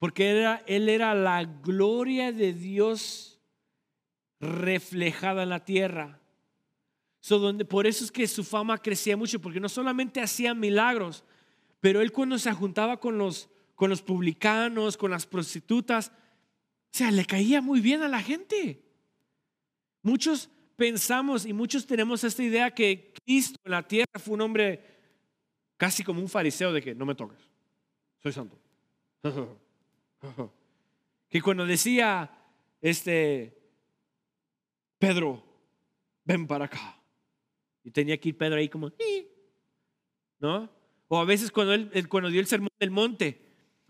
porque 0.00 0.58
Él 0.66 0.88
era 0.88 1.14
la 1.14 1.44
gloria 1.44 2.32
de 2.32 2.54
Dios 2.54 3.38
reflejada 4.40 5.42
en 5.42 5.50
la 5.50 5.62
tierra. 5.62 6.18
donde, 7.28 7.66
por 7.66 7.86
eso 7.86 8.02
es 8.02 8.10
que 8.10 8.26
su 8.26 8.42
fama 8.42 8.78
crecía 8.78 9.18
mucho, 9.18 9.42
porque 9.42 9.60
no 9.60 9.68
solamente 9.68 10.22
hacía 10.22 10.54
milagros, 10.54 11.22
pero 11.80 12.00
Él 12.00 12.12
cuando 12.12 12.38
se 12.38 12.50
juntaba 12.50 12.98
con 12.98 13.18
los, 13.18 13.50
con 13.74 13.90
los 13.90 14.00
publicanos, 14.00 14.96
con 14.96 15.10
las 15.10 15.26
prostitutas, 15.26 16.08
o 16.08 16.96
sea, 16.96 17.10
le 17.10 17.26
caía 17.26 17.60
muy 17.60 17.82
bien 17.82 18.02
a 18.02 18.08
la 18.08 18.22
gente. 18.22 18.82
Muchos 20.00 20.48
pensamos 20.76 21.44
y 21.44 21.52
muchos 21.52 21.86
tenemos 21.86 22.24
esta 22.24 22.42
idea 22.42 22.70
que 22.70 23.12
Cristo 23.22 23.60
en 23.64 23.72
la 23.72 23.86
tierra 23.86 24.18
fue 24.18 24.32
un 24.32 24.40
hombre 24.40 24.82
casi 25.76 26.02
como 26.02 26.22
un 26.22 26.28
fariseo 26.30 26.72
de 26.72 26.80
que 26.80 26.94
no 26.94 27.04
me 27.04 27.14
toques, 27.14 27.50
soy 28.22 28.32
santo. 28.32 28.58
Que 31.30 31.40
cuando 31.40 31.64
decía, 31.64 32.28
este, 32.80 33.56
Pedro, 34.98 35.40
ven 36.24 36.46
para 36.46 36.64
acá. 36.64 37.00
Y 37.84 37.92
tenía 37.92 38.18
que 38.18 38.30
ir 38.30 38.36
Pedro 38.36 38.56
ahí 38.56 38.68
como, 38.68 38.90
¿no? 40.40 40.68
O 41.06 41.18
a 41.18 41.24
veces 41.24 41.52
cuando 41.52 41.72
él, 41.72 42.08
cuando 42.08 42.30
dio 42.30 42.40
el 42.40 42.46
sermón 42.46 42.70
del 42.78 42.90
monte, 42.90 43.40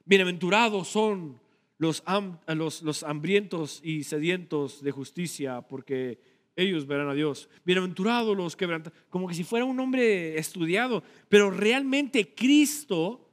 bienaventurados 0.05 0.88
son 0.88 1.40
los, 1.79 2.03
los, 2.47 2.83
los 2.83 3.03
hambrientos 3.03 3.81
y 3.83 4.05
sedientos 4.05 4.83
de 4.83 4.90
justicia, 4.90 5.62
porque 5.62 6.21
ellos 6.57 6.87
verán 6.87 7.09
a 7.09 7.14
Dios. 7.14 7.49
Bienaventurados 7.64 8.37
los 8.37 8.55
que 8.55 8.83
como 9.09 9.29
que 9.29 9.35
si 9.35 9.45
fuera 9.45 9.64
un 9.64 9.81
hombre 9.81 10.38
estudiado, 10.38 11.03
pero 11.29 11.51
realmente 11.51 12.35
Cristo 12.35 13.29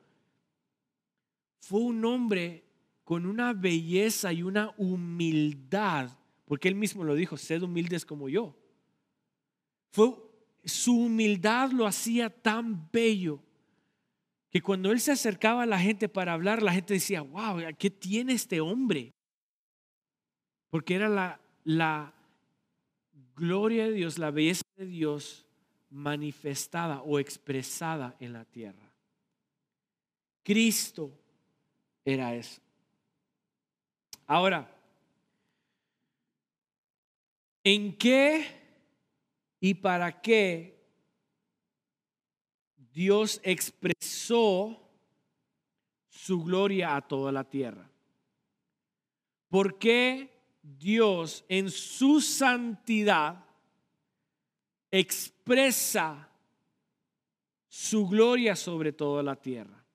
fue 1.60 1.82
un 1.82 2.04
hombre 2.06 2.67
con 3.08 3.26
una 3.26 3.54
belleza 3.54 4.34
y 4.34 4.44
una 4.44 4.74
humildad, 4.76 6.12
porque 6.44 6.68
él 6.68 6.76
mismo 6.76 7.06
lo 7.06 7.16
dijo, 7.16 7.38
sed 7.38 7.62
humildes 7.62 8.06
como 8.06 8.28
yo. 8.28 8.54
Fue, 9.92 10.14
su 10.66 11.06
humildad 11.06 11.72
lo 11.72 11.88
hacía 11.88 12.30
tan 12.30 12.90
bello 12.92 13.42
que 14.50 14.62
cuando 14.62 14.92
él 14.92 15.00
se 15.00 15.14
acercaba 15.14 15.64
a 15.64 15.66
la 15.66 15.80
gente 15.80 16.10
para 16.10 16.34
hablar, 16.34 16.62
la 16.62 16.74
gente 16.74 16.96
decía, 16.96 17.22
wow, 17.22 17.62
¿qué 17.80 17.90
tiene 17.90 18.34
este 18.34 18.60
hombre? 18.60 19.14
Porque 20.70 20.96
era 20.96 21.08
la, 21.08 21.40
la 21.64 22.14
gloria 23.38 23.86
de 23.86 23.94
Dios, 23.94 24.18
la 24.18 24.32
belleza 24.32 24.66
de 24.76 24.86
Dios 24.86 25.46
manifestada 25.90 27.02
o 27.04 27.20
expresada 27.20 28.18
en 28.20 28.34
la 28.34 28.44
tierra. 28.44 28.92
Cristo 30.44 31.18
era 32.04 32.36
eso. 32.36 32.67
Ahora, 34.28 34.70
¿en 37.64 37.98
qué 37.98 38.46
y 39.62 39.74
para 39.74 40.22
qué 40.22 40.78
Dios 42.92 43.40
expresó 43.42 44.78
su 46.10 46.44
gloria 46.44 46.98
a 46.98 47.08
toda 47.08 47.32
la 47.32 47.46
tierra? 47.46 47.90
¿Por 49.48 49.80
qué 49.80 50.30
Dios 50.62 51.46
en 51.48 51.72
su 51.72 52.20
santidad 52.20 53.46
expresa 54.92 56.30
su 57.70 58.10
gloria 58.10 58.58
sobre 58.58 58.92
toda 58.92 59.24
la 59.24 59.38
tierra? 59.38 59.86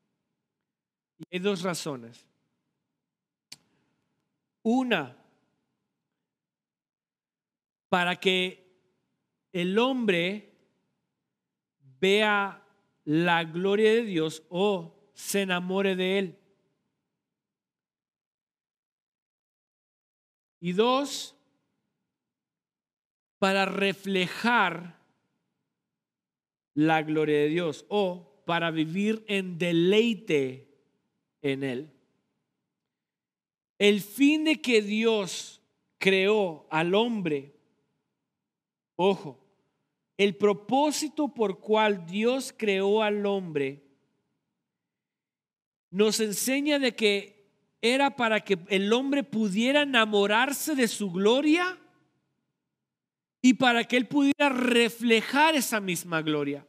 Y 1.19 1.25
hay 1.31 1.39
dos 1.39 1.63
razones. 1.63 2.32
Una, 4.63 5.17
para 7.89 8.17
que 8.17 8.63
el 9.53 9.79
hombre 9.79 10.51
vea 12.01 12.65
la 13.05 13.45
gloria 13.45 13.93
de 13.93 14.03
Dios 14.03 14.43
o 14.49 15.11
se 15.15 15.43
enamore 15.43 15.97
de 15.97 16.19
Él. 16.19 16.39
Y 20.61 20.73
dos, 20.73 21.35
para 23.39 23.65
reflejar 23.67 25.03
la 26.75 27.03
gloria 27.03 27.39
de 27.39 27.49
Dios 27.49 27.85
o 27.89 28.43
para 28.47 28.71
vivir 28.71 29.25
en 29.27 29.59
deleite 29.59 30.69
en 31.43 31.65
Él. 31.65 31.92
El 33.83 34.01
fin 34.01 34.45
de 34.45 34.61
que 34.61 34.81
Dios 34.81 35.61
creó 35.99 36.69
al 36.71 36.95
hombre, 36.95 37.53
ojo, 38.95 39.45
el 40.17 40.37
propósito 40.37 41.35
por 41.35 41.59
cual 41.59 42.07
Dios 42.07 42.55
creó 42.57 43.03
al 43.03 43.27
hombre 43.27 43.83
nos 45.91 46.21
enseña 46.21 46.79
de 46.79 46.95
que 46.95 47.51
era 47.81 48.15
para 48.15 48.39
que 48.43 48.57
el 48.69 48.93
hombre 48.93 49.25
pudiera 49.25 49.83
enamorarse 49.83 50.77
de 50.77 50.87
su 50.87 51.11
gloria 51.11 51.77
y 53.43 53.55
para 53.55 53.83
que 53.83 53.97
él 53.97 54.07
pudiera 54.07 54.49
reflejar 54.49 55.57
esa 55.57 55.81
misma 55.81 56.23
gloria. 56.23 56.65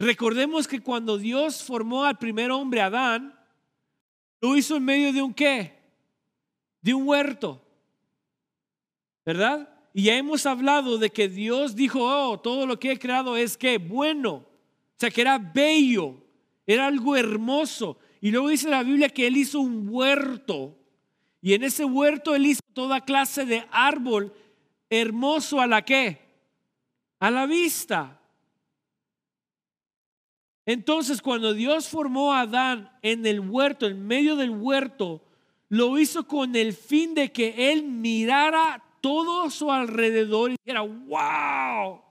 Recordemos 0.00 0.66
que 0.66 0.80
cuando 0.80 1.16
Dios 1.16 1.62
formó 1.62 2.02
al 2.04 2.18
primer 2.18 2.50
hombre, 2.50 2.80
Adán, 2.80 3.38
lo 4.40 4.56
hizo 4.56 4.76
en 4.76 4.84
medio 4.84 5.12
de 5.12 5.22
un 5.22 5.32
qué? 5.32 5.75
De 6.86 6.94
un 6.94 7.08
huerto. 7.08 7.60
¿Verdad? 9.24 9.68
Y 9.92 10.04
ya 10.04 10.16
hemos 10.16 10.46
hablado 10.46 10.98
de 10.98 11.10
que 11.10 11.28
Dios 11.28 11.74
dijo, 11.74 11.98
oh, 12.00 12.38
todo 12.38 12.64
lo 12.64 12.78
que 12.78 12.92
he 12.92 12.98
creado 12.98 13.36
es 13.36 13.56
que 13.56 13.78
bueno. 13.78 14.34
O 14.34 14.46
sea, 14.96 15.10
que 15.10 15.20
era 15.20 15.36
bello, 15.36 16.14
era 16.64 16.86
algo 16.86 17.16
hermoso. 17.16 17.98
Y 18.20 18.30
luego 18.30 18.50
dice 18.50 18.70
la 18.70 18.84
Biblia 18.84 19.08
que 19.08 19.26
Él 19.26 19.36
hizo 19.36 19.58
un 19.58 19.88
huerto. 19.88 20.78
Y 21.42 21.54
en 21.54 21.64
ese 21.64 21.84
huerto 21.84 22.36
Él 22.36 22.46
hizo 22.46 22.62
toda 22.72 23.00
clase 23.00 23.44
de 23.44 23.66
árbol 23.72 24.32
hermoso 24.88 25.60
a 25.60 25.66
la 25.66 25.82
que? 25.84 26.20
A 27.18 27.32
la 27.32 27.46
vista. 27.46 28.20
Entonces, 30.64 31.20
cuando 31.20 31.52
Dios 31.52 31.88
formó 31.88 32.32
a 32.32 32.42
Adán 32.42 32.96
en 33.02 33.26
el 33.26 33.40
huerto, 33.40 33.86
en 33.86 34.06
medio 34.06 34.36
del 34.36 34.50
huerto, 34.50 35.25
lo 35.68 35.98
hizo 35.98 36.26
con 36.26 36.54
el 36.54 36.72
fin 36.72 37.14
de 37.14 37.32
que 37.32 37.72
él 37.72 37.82
mirara 37.82 38.82
todo 39.00 39.50
su 39.50 39.70
alrededor 39.70 40.50
y 40.50 40.56
dijera, 40.64 40.82
wow, 40.82 42.02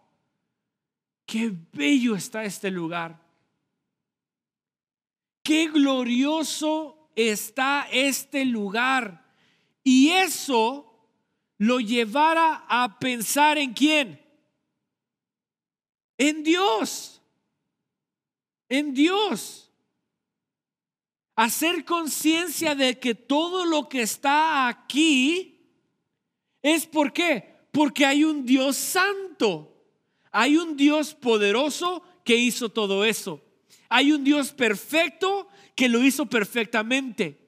qué 1.26 1.54
bello 1.74 2.16
está 2.16 2.44
este 2.44 2.70
lugar. 2.72 3.24
Qué 5.44 5.68
glorioso 5.68 7.10
está 7.16 7.88
este 7.92 8.46
lugar. 8.46 9.26
Y 9.84 10.10
eso 10.10 10.92
lo 11.58 11.80
llevara 11.80 12.66
a 12.68 12.98
pensar 13.00 13.58
en 13.58 13.74
quién? 13.74 14.20
En 16.18 16.44
Dios. 16.44 17.22
En 18.68 18.94
Dios. 18.94 19.65
Hacer 21.36 21.84
conciencia 21.84 22.76
de 22.76 22.98
que 22.98 23.14
todo 23.14 23.66
lo 23.66 23.90
que 23.90 24.02
está 24.02 24.68
aquí 24.68 25.56
es 26.62 26.86
por 26.86 27.12
qué? 27.12 27.56
Porque 27.72 28.06
hay 28.06 28.24
un 28.24 28.46
Dios 28.46 28.78
santo. 28.78 29.72
Hay 30.32 30.58
un 30.58 30.76
Dios 30.76 31.14
poderoso 31.14 32.04
que 32.24 32.36
hizo 32.36 32.70
todo 32.70 33.06
eso. 33.06 33.42
Hay 33.90 34.12
un 34.12 34.24
Dios 34.24 34.52
perfecto 34.52 35.48
que 35.76 35.90
lo 35.90 36.04
hizo 36.04 36.26
perfectamente. 36.26 37.46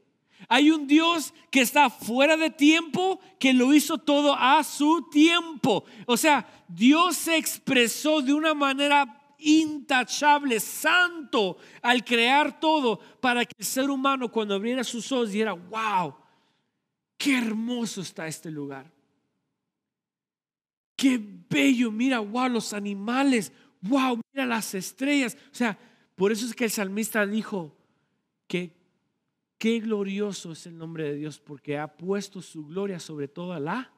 Hay 0.49 0.71
un 0.71 0.87
Dios 0.87 1.33
que 1.49 1.61
está 1.61 1.89
fuera 1.89 2.37
de 2.37 2.49
tiempo, 2.49 3.19
que 3.39 3.53
lo 3.53 3.73
hizo 3.73 3.97
todo 3.97 4.35
a 4.35 4.63
su 4.63 5.09
tiempo. 5.09 5.83
O 6.05 6.15
sea, 6.15 6.47
Dios 6.67 7.17
se 7.17 7.37
expresó 7.37 8.21
de 8.21 8.33
una 8.33 8.53
manera 8.53 9.16
intachable, 9.37 10.59
santo, 10.59 11.57
al 11.81 12.03
crear 12.03 12.59
todo, 12.59 12.99
para 13.19 13.45
que 13.45 13.55
el 13.57 13.65
ser 13.65 13.89
humano 13.89 14.31
cuando 14.31 14.55
abriera 14.55 14.83
sus 14.83 15.11
ojos 15.11 15.31
dijera, 15.31 15.53
wow, 15.53 16.15
qué 17.17 17.37
hermoso 17.37 18.01
está 18.01 18.27
este 18.27 18.51
lugar. 18.51 18.91
Qué 20.95 21.21
bello, 21.49 21.91
mira, 21.91 22.19
wow, 22.19 22.49
los 22.49 22.73
animales, 22.73 23.51
wow, 23.81 24.19
mira 24.33 24.45
las 24.45 24.73
estrellas. 24.73 25.37
O 25.51 25.55
sea, 25.55 25.77
por 26.15 26.31
eso 26.31 26.45
es 26.45 26.55
que 26.55 26.65
el 26.65 26.71
salmista 26.71 27.25
dijo 27.25 27.75
que 28.47 28.77
Qué 29.57 29.79
glorioso 29.79 30.51
es 30.51 30.67
el 30.67 30.77
nombre 30.77 31.05
de 31.05 31.15
Dios 31.15 31.39
porque 31.39 31.77
ha 31.77 31.87
puesto 31.87 32.41
su 32.41 32.65
gloria 32.65 32.99
sobre 32.99 33.27
toda 33.27 33.59
la. 33.59 33.91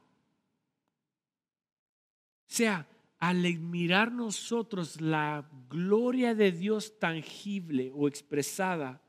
Sea, 2.48 2.88
al 3.20 3.46
admirar 3.46 4.12
nosotros 4.12 5.02
la 5.02 5.50
gloria 5.70 6.34
de 6.34 6.52
Dios 6.52 6.98
tangible 7.00 7.92
o 7.94 8.08
expresada, 8.08 9.02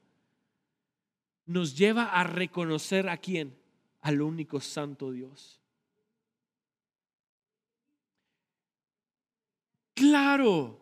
nos 1.46 1.76
lleva 1.76 2.04
a 2.04 2.24
reconocer 2.24 3.08
a 3.08 3.16
quién? 3.16 3.56
Al 4.00 4.20
único 4.20 4.60
santo 4.60 5.10
Dios. 5.10 5.60
Claro, 9.94 10.80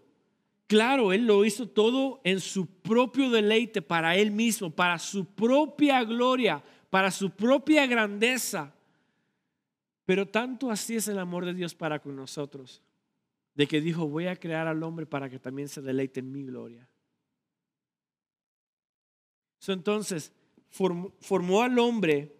Claro, 0.69 1.15
Él 1.15 1.27
lo 1.27 1.47
hizo 1.47 1.67
todo 1.67 2.21
en 2.25 2.41
su 2.41 2.67
propio 2.67 3.31
deleite, 3.31 3.81
para 3.81 4.15
Él 4.17 4.31
mismo, 4.31 4.71
para 4.71 4.99
su 4.99 5.25
propia 5.25 6.05
gloria, 6.05 6.63
para 6.91 7.11
su 7.11 7.31
propia 7.31 7.87
grandeza. 7.87 8.75
Pero 10.05 10.29
tanto 10.29 10.71
así 10.71 10.97
es 10.97 11.09
el 11.09 11.19
amor 11.19 11.47
de 11.47 11.55
Dios 11.55 11.75
para 11.75 11.99
con 11.99 12.15
nosotros, 12.15 12.83
de 13.59 13.67
que 13.67 13.81
dijo, 13.81 14.07
voy 14.07 14.29
a 14.29 14.37
crear 14.37 14.69
al 14.69 14.85
hombre 14.85 15.05
para 15.05 15.29
que 15.29 15.41
también 15.41 15.69
se 15.69 15.83
deleite 15.83 16.21
en 16.21 16.31
mi 16.31 16.45
gloria. 16.45 16.89
entonces, 19.67 20.33
formó, 20.71 21.63
al 21.63 21.77
hombre 21.81 22.37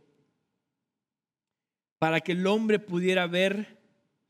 para 1.99 2.21
que 2.21 2.33
el 2.33 2.47
hombre 2.47 2.79
pudiera 2.79 3.27
ver 3.27 3.81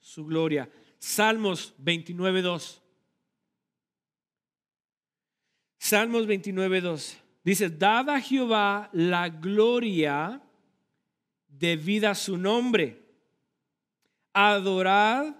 su 0.01 0.25
gloria. 0.25 0.71
Salmos 0.99 1.75
29, 1.77 2.41
2. 2.41 2.83
Salmos 5.77 6.27
29, 6.27 6.81
2. 6.81 7.19
Dice, 7.45 7.69
dad 7.69 8.09
a 8.09 8.19
Jehová 8.19 8.89
la 8.95 9.29
gloria 9.29 10.43
debida 11.49 12.13
a 12.13 12.15
su 12.15 12.39
nombre. 12.39 13.05
Adorad 14.33 15.35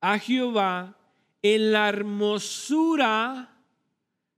a 0.00 0.18
Jehová 0.18 0.96
en 1.42 1.72
la 1.72 1.88
hermosura 1.88 3.56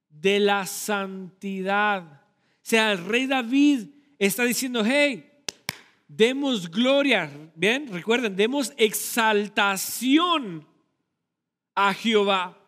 de 0.09 0.41
la 0.41 0.67
santidad. 0.67 2.03
O 2.03 2.61
sea, 2.63 2.93
el 2.93 3.05
rey 3.05 3.27
David 3.27 3.89
está 4.19 4.45
diciendo, 4.45 4.83
hey, 4.85 5.31
demos 6.07 6.71
gloria, 6.71 7.31
bien, 7.55 7.89
recuerden, 7.93 8.37
demos 8.37 8.73
exaltación 8.77 10.67
a 11.75 11.95
Jehová. 11.95 12.59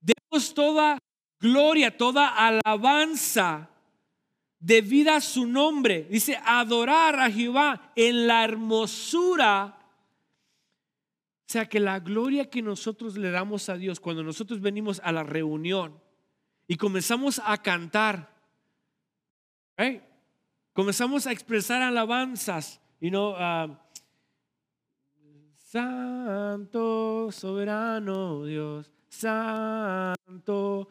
Demos 0.00 0.54
toda 0.54 0.98
gloria, 1.40 1.96
toda 1.96 2.28
alabanza 2.28 3.68
debida 4.58 5.16
a 5.16 5.20
su 5.20 5.46
nombre. 5.46 6.06
Dice, 6.10 6.38
adorar 6.44 7.18
a 7.20 7.30
Jehová 7.30 7.92
en 7.94 8.26
la 8.26 8.44
hermosura. 8.44 9.77
O 11.48 11.50
sea, 11.50 11.66
que 11.66 11.80
la 11.80 11.98
gloria 11.98 12.50
que 12.50 12.60
nosotros 12.60 13.16
le 13.16 13.30
damos 13.30 13.70
a 13.70 13.78
Dios 13.78 14.00
cuando 14.00 14.22
nosotros 14.22 14.60
venimos 14.60 15.00
a 15.02 15.12
la 15.12 15.22
reunión 15.22 15.98
y 16.66 16.76
comenzamos 16.76 17.40
a 17.42 17.56
cantar, 17.56 18.36
comenzamos 20.74 21.26
a 21.26 21.32
expresar 21.32 21.80
alabanzas, 21.80 22.82
y 23.00 23.10
no, 23.10 23.32
ah, 23.38 23.82
Santo, 25.54 27.32
soberano 27.32 28.44
Dios, 28.44 28.92
Santo, 29.08 30.90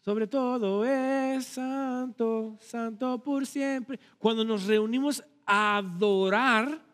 sobre 0.00 0.26
todo 0.26 0.86
es 0.86 1.44
santo, 1.44 2.56
santo 2.60 3.22
por 3.22 3.44
siempre. 3.44 4.00
Cuando 4.16 4.42
nos 4.42 4.64
reunimos 4.64 5.22
a 5.44 5.76
adorar, 5.76 6.87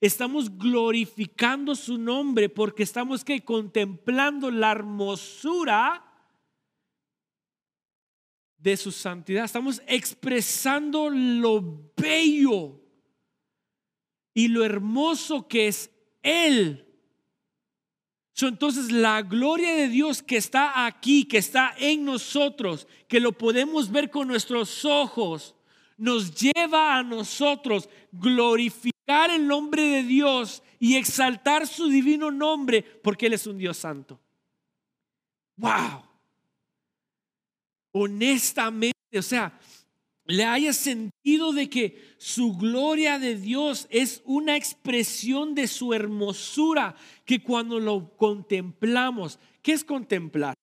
estamos 0.00 0.56
glorificando 0.56 1.74
su 1.74 1.98
nombre 1.98 2.48
porque 2.48 2.82
estamos 2.82 3.24
que 3.24 3.44
contemplando 3.44 4.50
la 4.50 4.72
hermosura 4.72 6.04
de 8.58 8.76
su 8.76 8.92
santidad. 8.92 9.44
Estamos 9.44 9.82
expresando 9.86 11.10
lo 11.10 11.92
bello 11.96 12.80
y 14.34 14.48
lo 14.48 14.64
hermoso 14.64 15.48
que 15.48 15.68
es 15.68 15.90
Él 16.22 16.86
entonces 18.48 18.90
la 18.90 19.22
gloria 19.22 19.74
de 19.74 19.88
Dios 19.88 20.22
que 20.22 20.36
está 20.36 20.86
aquí, 20.86 21.24
que 21.24 21.38
está 21.38 21.74
en 21.78 22.04
nosotros, 22.04 22.86
que 23.08 23.20
lo 23.20 23.32
podemos 23.32 23.90
ver 23.90 24.10
con 24.10 24.28
nuestros 24.28 24.84
ojos, 24.84 25.54
nos 25.96 26.34
lleva 26.34 26.96
a 26.96 27.02
nosotros 27.02 27.88
glorificar 28.12 28.99
el 29.10 29.46
nombre 29.46 29.82
de 29.82 30.02
Dios 30.02 30.62
y 30.78 30.96
exaltar 30.96 31.66
su 31.66 31.88
divino 31.88 32.30
nombre 32.30 32.82
porque 32.82 33.26
Él 33.26 33.34
es 33.34 33.46
un 33.46 33.58
Dios 33.58 33.76
santo. 33.76 34.20
¡Wow! 35.56 36.02
Honestamente, 37.92 39.18
o 39.18 39.22
sea, 39.22 39.58
le 40.24 40.44
haya 40.44 40.72
sentido 40.72 41.52
de 41.52 41.68
que 41.68 42.14
su 42.18 42.56
gloria 42.56 43.18
de 43.18 43.36
Dios 43.36 43.88
es 43.90 44.22
una 44.24 44.56
expresión 44.56 45.54
de 45.54 45.66
su 45.66 45.92
hermosura, 45.92 46.94
que 47.24 47.42
cuando 47.42 47.80
lo 47.80 48.16
contemplamos, 48.16 49.38
¿qué 49.62 49.72
es 49.72 49.84
contemplar? 49.84 50.54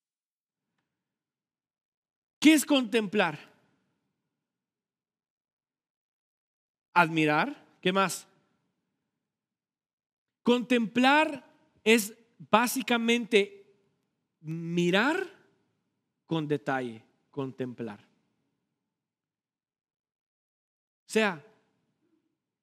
¿Qué 2.40 2.54
es 2.54 2.64
contemplar? 2.64 3.38
Admirar, 6.94 7.66
¿qué 7.80 7.92
más? 7.92 8.27
Contemplar 10.48 11.44
es 11.84 12.14
básicamente 12.50 13.66
mirar 14.40 15.28
con 16.24 16.48
detalle, 16.48 17.04
contemplar. 17.30 18.00
O 21.06 21.10
sea, 21.10 21.44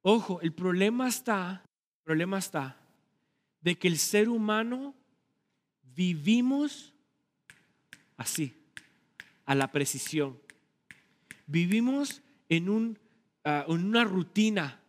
ojo, 0.01 0.41
el 0.41 0.51
problema 0.51 1.07
está, 1.07 1.61
el 1.99 2.03
problema 2.03 2.39
está 2.39 2.75
de 3.61 3.77
que 3.77 3.87
el 3.87 3.99
ser 3.99 4.29
humano 4.29 4.95
vivimos 5.95 6.91
así, 8.17 8.51
a 9.45 9.53
la 9.53 9.71
precisión. 9.71 10.39
Vivimos 11.45 12.23
en, 12.49 12.67
un, 12.67 12.97
ah, 13.43 13.63
en 13.67 13.85
una 13.85 14.05
rutina. 14.05 14.81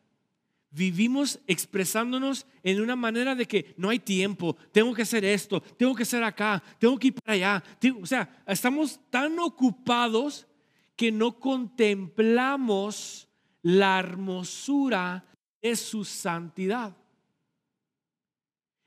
Vivimos 0.76 1.40
expresándonos 1.46 2.46
en 2.62 2.82
una 2.82 2.94
manera 2.96 3.34
de 3.34 3.46
que 3.46 3.72
no 3.78 3.88
hay 3.88 3.98
tiempo, 3.98 4.58
tengo 4.72 4.92
que 4.92 5.00
hacer 5.00 5.24
esto, 5.24 5.62
tengo 5.62 5.94
que 5.94 6.02
hacer 6.02 6.22
acá, 6.22 6.62
tengo 6.78 6.98
que 6.98 7.06
ir 7.06 7.14
para 7.14 7.32
allá. 7.32 7.64
O 8.02 8.04
sea, 8.04 8.42
estamos 8.46 9.00
tan 9.08 9.38
ocupados 9.38 10.46
que 10.94 11.10
no 11.10 11.40
contemplamos 11.40 13.26
la 13.62 13.98
hermosura 14.00 15.24
de 15.62 15.76
su 15.76 16.04
santidad. 16.04 16.94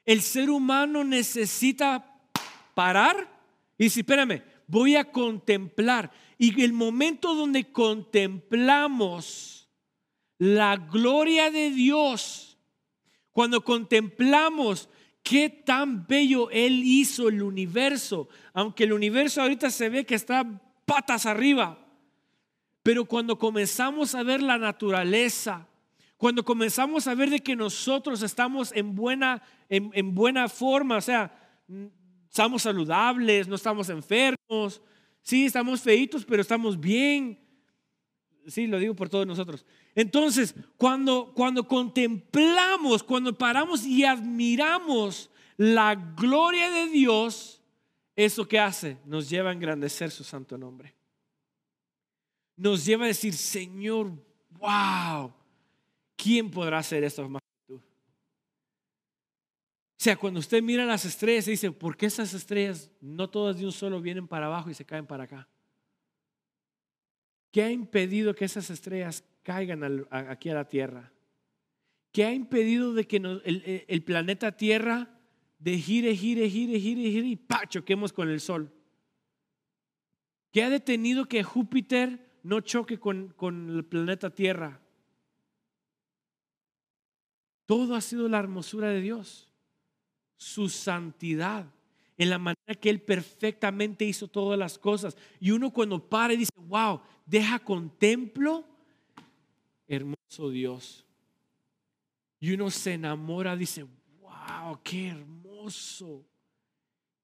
El 0.05 0.21
ser 0.21 0.51
humano 0.51 1.03
necesita 1.03 2.05
parar 2.75 3.35
y 3.79 3.85
decir, 3.85 4.01
espérame, 4.01 4.43
voy 4.67 4.95
a 4.95 5.11
contemplar. 5.11 6.11
Y 6.37 6.61
el 6.61 6.71
momento 6.71 7.33
donde 7.33 7.71
contemplamos 7.71 9.58
la 10.39 10.77
gloria 10.77 11.51
de 11.51 11.69
Dios, 11.69 12.57
cuando 13.31 13.63
contemplamos 13.63 14.89
qué 15.21 15.49
tan 15.49 16.07
bello 16.07 16.49
Él 16.49 16.81
hizo 16.83 17.29
el 17.29 17.43
universo, 17.43 18.29
aunque 18.53 18.85
el 18.85 18.93
universo 18.93 19.41
ahorita 19.41 19.69
se 19.69 19.89
ve 19.89 20.05
que 20.05 20.15
está 20.15 20.43
patas 20.85 21.27
arriba, 21.27 21.77
pero 22.81 23.05
cuando 23.05 23.37
comenzamos 23.37 24.15
a 24.15 24.23
ver 24.23 24.41
la 24.41 24.57
naturaleza, 24.57 25.67
cuando 26.17 26.43
comenzamos 26.43 27.05
a 27.07 27.15
ver 27.15 27.29
de 27.29 27.39
que 27.39 27.55
nosotros 27.55 28.23
estamos 28.23 28.71
en 28.73 28.95
buena, 28.95 29.41
en, 29.69 30.15
buena 30.15 30.49
forma, 30.49 30.97
o 30.97 31.01
sea, 31.01 31.31
estamos 32.29 32.63
saludables, 32.63 33.47
no 33.47 33.55
estamos 33.55 33.89
enfermos, 33.89 34.81
sí, 35.21 35.45
estamos 35.45 35.81
feitos, 35.81 36.25
pero 36.25 36.41
estamos 36.41 36.79
bien. 36.79 37.39
Sí, 38.47 38.67
lo 38.67 38.79
digo 38.79 38.95
por 38.95 39.09
todos 39.09 39.27
nosotros. 39.27 39.65
Entonces, 39.95 40.55
cuando, 40.77 41.33
cuando 41.33 41.67
contemplamos, 41.67 43.03
cuando 43.03 43.37
paramos 43.37 43.85
y 43.85 44.05
admiramos 44.05 45.29
la 45.57 45.95
gloria 45.95 46.69
de 46.71 46.87
Dios, 46.87 47.61
eso 48.15 48.47
que 48.47 48.59
hace 48.59 48.97
nos 49.05 49.29
lleva 49.29 49.49
a 49.49 49.53
engrandecer 49.53 50.11
su 50.11 50.23
santo 50.23 50.57
nombre. 50.57 50.95
Nos 52.55 52.85
lleva 52.85 53.05
a 53.05 53.07
decir, 53.07 53.33
Señor, 53.33 54.11
wow, 54.51 55.33
¿quién 56.15 56.51
podrá 56.51 56.79
hacer 56.79 57.03
esto 57.03 57.27
más 57.27 57.41
que 57.41 57.73
tú? 57.73 57.75
O 57.75 57.81
sea, 60.01 60.17
cuando 60.17 60.39
usted 60.39 60.61
mira 60.61 60.85
las 60.85 61.05
estrellas 61.05 61.47
y 61.47 61.51
dice, 61.51 61.71
¿por 61.71 61.97
qué 61.97 62.05
esas 62.05 62.33
estrellas 62.33 62.89
no 63.01 63.29
todas 63.29 63.57
de 63.57 63.65
un 63.65 63.71
solo 63.71 64.01
vienen 64.01 64.27
para 64.27 64.45
abajo 64.45 64.69
y 64.69 64.73
se 64.73 64.85
caen 64.85 65.05
para 65.05 65.25
acá? 65.25 65.47
¿Qué 67.51 67.63
ha 67.63 67.71
impedido 67.71 68.35
que 68.35 68.45
esas 68.45 68.69
estrellas 68.69 69.23
caigan 69.43 70.05
aquí 70.11 70.49
a 70.49 70.55
la 70.55 70.67
Tierra? 70.67 71.11
¿Qué 72.11 72.25
ha 72.25 72.33
impedido 72.33 72.93
de 72.93 73.07
que 73.07 73.17
el, 73.17 74.03
planeta 74.03 74.51
Tierra 74.51 75.19
de 75.59 75.77
gire, 75.77 76.15
gire, 76.15 76.49
gire, 76.49 76.79
gire, 76.79 77.11
gire 77.11 77.27
y 77.27 77.35
¡pa! 77.35 77.67
choquemos 77.67 78.13
con 78.13 78.29
el 78.29 78.39
Sol? 78.39 78.73
¿Qué 80.51 80.63
ha 80.63 80.69
detenido 80.69 81.27
que 81.27 81.43
Júpiter 81.43 82.39
no 82.43 82.61
choque 82.61 82.99
con, 82.99 83.33
con 83.35 83.69
el 83.69 83.85
planeta 83.85 84.29
Tierra? 84.31 84.81
Todo 87.67 87.93
ha 87.93 88.01
sido 88.01 88.27
la 88.27 88.39
hermosura 88.39 88.89
de 88.89 88.99
Dios, 88.99 89.47
su 90.37 90.69
santidad, 90.69 91.71
en 92.17 92.31
la 92.31 92.39
manera 92.39 92.73
que 92.81 92.89
Él 92.89 92.99
perfectamente 92.99 94.05
hizo 94.05 94.27
todas 94.27 94.57
las 94.57 94.79
cosas. 94.79 95.15
Y 95.39 95.51
uno 95.51 95.71
cuando 95.71 96.09
para 96.09 96.33
y 96.33 96.37
dice, 96.37 96.51
wow, 96.57 96.99
deja 97.27 97.59
contemplo, 97.59 98.65
hermoso 99.89 100.49
Dios. 100.49 101.05
Y 102.39 102.53
uno 102.53 102.71
se 102.71 102.93
enamora, 102.93 103.57
dice, 103.57 103.85
wow, 104.21 104.79
qué 104.81 105.09
hermoso, 105.09 106.23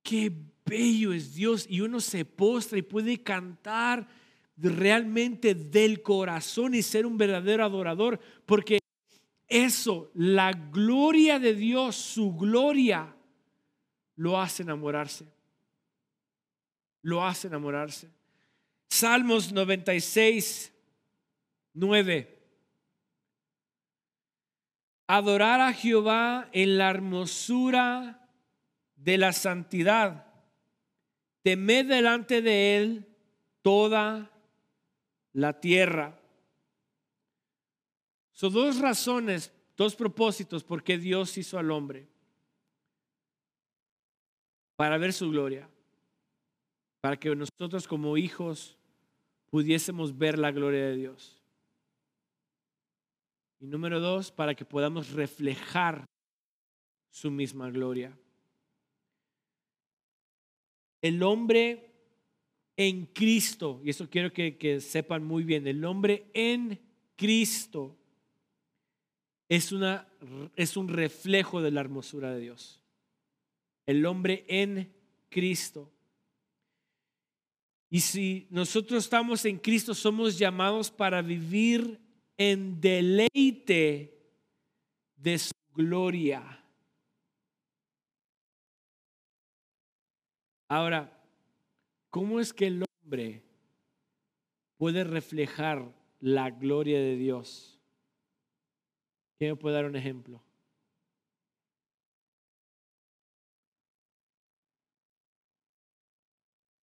qué 0.03 0.33
bello 0.65 1.13
es 1.13 1.33
Dios. 1.33 1.65
Y 1.69 1.79
uno 1.79 2.01
se 2.01 2.25
postra 2.25 2.77
y 2.77 2.81
puede 2.81 3.23
cantar 3.23 4.07
realmente 4.57 5.53
del 5.55 6.01
corazón 6.01 6.75
y 6.75 6.81
ser 6.81 7.05
un 7.05 7.17
verdadero 7.17 7.63
adorador, 7.63 8.19
porque 8.45 8.79
eso, 9.47 10.11
la 10.15 10.51
gloria 10.51 11.39
de 11.39 11.53
Dios, 11.53 11.95
su 11.95 12.35
gloria, 12.35 13.15
lo 14.15 14.39
hace 14.39 14.63
enamorarse. 14.63 15.27
Lo 17.01 17.23
hace 17.23 17.47
enamorarse. 17.47 18.09
Salmos 18.89 19.51
96, 19.51 20.73
9. 21.73 22.34
Adorar 25.07 25.61
a 25.61 25.73
Jehová 25.73 26.49
en 26.51 26.77
la 26.77 26.89
hermosura 26.89 28.27
de 28.95 29.17
la 29.17 29.33
santidad. 29.33 30.25
Temed 31.43 31.87
delante 31.87 32.41
de 32.41 32.77
él 32.77 33.05
toda 33.61 34.31
la 35.33 35.59
tierra. 35.59 36.19
Son 38.31 38.51
dos 38.51 38.79
razones, 38.79 39.53
dos 39.77 39.95
propósitos 39.95 40.63
por 40.63 40.83
qué 40.83 40.97
Dios 40.97 41.37
hizo 41.37 41.59
al 41.59 41.71
hombre. 41.71 42.07
Para 44.75 44.97
ver 44.97 45.13
su 45.13 45.29
gloria. 45.29 45.69
Para 47.01 47.17
que 47.17 47.35
nosotros 47.35 47.87
como 47.87 48.17
hijos 48.17 48.77
pudiésemos 49.51 50.17
ver 50.17 50.39
la 50.39 50.51
gloria 50.51 50.85
de 50.85 50.95
Dios. 50.95 51.44
Y 53.59 53.67
número 53.67 53.99
dos, 53.99 54.31
para 54.31 54.55
que 54.55 54.65
podamos 54.65 55.11
reflejar 55.11 56.05
su 57.09 57.31
misma 57.31 57.69
gloria. 57.69 58.17
El 61.01 61.23
hombre 61.23 61.93
en 62.77 63.05
Cristo, 63.05 63.79
y 63.83 63.89
eso 63.89 64.09
quiero 64.09 64.33
que, 64.33 64.81
sepan 64.81 65.23
muy 65.23 65.43
bien, 65.43 65.67
el 65.67 65.85
hombre 65.85 66.29
en 66.33 66.79
Cristo 67.15 67.95
es, 69.47 69.71
una, 69.71 70.07
es 70.55 70.75
un 70.75 70.89
reflejo 70.89 71.61
de 71.61 71.71
la 71.71 71.81
hermosura 71.81 72.33
de 72.33 72.41
Dios. 72.41 72.81
El 73.85 74.05
hombre 74.05 74.45
en 74.47 74.91
Cristo. 75.29 75.91
Y 77.89 78.01
si 78.01 78.47
nosotros 78.49 79.03
estamos 79.03 79.45
en 79.45 79.57
Cristo, 79.57 79.93
somos 79.93 80.37
llamados 80.37 80.91
para 80.91 81.21
vivir 81.21 81.99
en 82.37 82.79
deleite 82.81 84.15
de 85.15 85.37
su 85.39 85.53
gloria. 85.73 86.63
Ahora, 90.67 91.11
¿cómo 92.09 92.39
es 92.39 92.53
que 92.53 92.67
el 92.67 92.83
hombre 92.83 93.43
puede 94.77 95.03
reflejar 95.03 95.93
la 96.19 96.49
gloria 96.49 96.99
de 96.99 97.15
Dios? 97.15 97.79
¿Quién 99.37 99.51
me 99.51 99.55
puede 99.57 99.75
dar 99.75 99.85
un 99.85 99.95
ejemplo? 99.95 100.41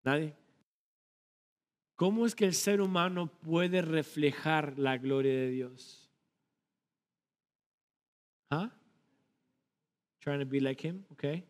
¿Nadie? 0.04 0.41
¿Cómo 1.96 2.26
es 2.26 2.34
que 2.34 2.44
el 2.44 2.54
ser 2.54 2.80
humano 2.80 3.26
puede 3.26 3.82
reflejar 3.82 4.78
la 4.78 4.98
gloria 4.98 5.32
de 5.32 5.50
Dios? 5.50 6.10
¿Ah? 8.50 8.70
Trying 10.20 10.40
to 10.40 10.46
be 10.46 10.60
like 10.60 10.86
him, 10.86 11.04
okay? 11.12 11.44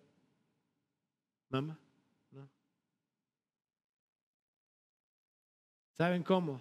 Mama, 1.50 1.78
no. 2.30 2.48
¿Saben 5.92 6.22
cómo? 6.22 6.60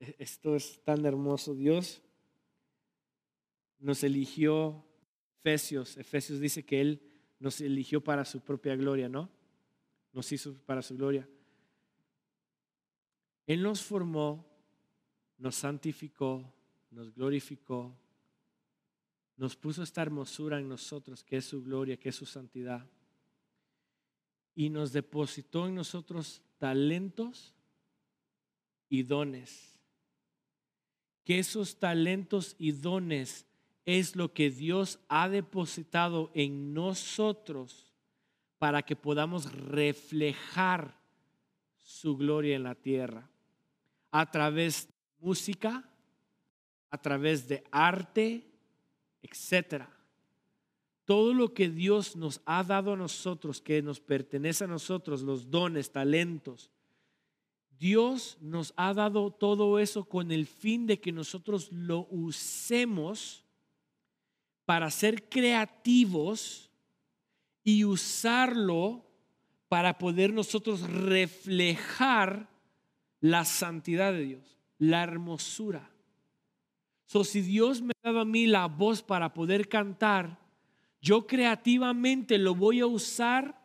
E-, 0.00 0.16
esto 0.18 0.56
es 0.56 0.82
tan 0.82 1.04
hermoso. 1.04 1.54
Dios 1.54 2.00
nos 3.78 4.02
eligió, 4.02 4.84
Efesios, 5.40 5.96
Efesios 5.96 6.40
dice 6.40 6.64
que 6.64 6.80
Él 6.80 7.02
nos 7.38 7.60
eligió 7.60 8.02
para 8.02 8.24
su 8.24 8.40
propia 8.40 8.74
gloria, 8.76 9.08
¿no? 9.08 9.28
Nos 10.12 10.32
hizo 10.32 10.54
para 10.64 10.80
su 10.80 10.96
gloria. 10.96 11.28
Él 13.46 13.62
nos 13.62 13.82
formó, 13.82 14.44
nos 15.38 15.54
santificó, 15.54 16.52
nos 16.90 17.14
glorificó, 17.14 17.96
nos 19.36 19.54
puso 19.54 19.82
esta 19.82 20.02
hermosura 20.02 20.58
en 20.58 20.68
nosotros, 20.68 21.22
que 21.22 21.36
es 21.36 21.44
su 21.44 21.62
gloria, 21.62 21.96
que 21.96 22.08
es 22.08 22.16
su 22.16 22.26
santidad. 22.26 22.88
Y 24.54 24.70
nos 24.70 24.92
depositó 24.92 25.66
en 25.66 25.74
nosotros 25.74 26.42
talentos 26.58 27.54
y 28.88 29.02
dones 29.02 29.76
que 31.26 31.40
esos 31.40 31.80
talentos 31.80 32.54
y 32.56 32.70
dones 32.70 33.46
es 33.84 34.14
lo 34.14 34.32
que 34.32 34.48
Dios 34.48 35.00
ha 35.08 35.28
depositado 35.28 36.30
en 36.34 36.72
nosotros 36.72 37.92
para 38.58 38.82
que 38.82 38.94
podamos 38.94 39.52
reflejar 39.52 40.96
su 41.80 42.16
gloria 42.16 42.54
en 42.54 42.62
la 42.62 42.76
tierra 42.76 43.28
a 44.20 44.30
través 44.30 44.86
de 44.86 44.94
música, 45.18 45.84
a 46.90 46.96
través 46.96 47.46
de 47.46 47.62
arte, 47.70 48.50
etcétera. 49.20 49.90
Todo 51.04 51.34
lo 51.34 51.52
que 51.52 51.68
Dios 51.68 52.16
nos 52.16 52.40
ha 52.46 52.64
dado 52.64 52.94
a 52.94 52.96
nosotros, 52.96 53.60
que 53.60 53.82
nos 53.82 54.00
pertenece 54.00 54.64
a 54.64 54.68
nosotros, 54.68 55.20
los 55.20 55.50
dones, 55.50 55.92
talentos, 55.92 56.70
Dios 57.78 58.38
nos 58.40 58.72
ha 58.76 58.94
dado 58.94 59.30
todo 59.30 59.78
eso 59.78 60.06
con 60.06 60.32
el 60.32 60.46
fin 60.46 60.86
de 60.86 60.98
que 60.98 61.12
nosotros 61.12 61.70
lo 61.70 62.06
usemos 62.10 63.44
para 64.64 64.90
ser 64.90 65.28
creativos 65.28 66.70
y 67.62 67.84
usarlo 67.84 69.04
para 69.68 69.98
poder 69.98 70.32
nosotros 70.32 70.80
reflejar 70.80 72.55
la 73.30 73.44
santidad 73.44 74.12
de 74.12 74.22
Dios, 74.22 74.58
la 74.78 75.02
hermosura. 75.02 75.90
So, 77.06 77.24
si 77.24 77.40
Dios 77.40 77.82
me 77.82 77.92
ha 78.02 78.08
dado 78.08 78.20
a 78.20 78.24
mí 78.24 78.46
la 78.46 78.66
voz 78.66 79.02
para 79.02 79.32
poder 79.32 79.68
cantar, 79.68 80.38
yo 81.00 81.26
creativamente 81.26 82.38
lo 82.38 82.54
voy 82.54 82.80
a 82.80 82.86
usar 82.86 83.60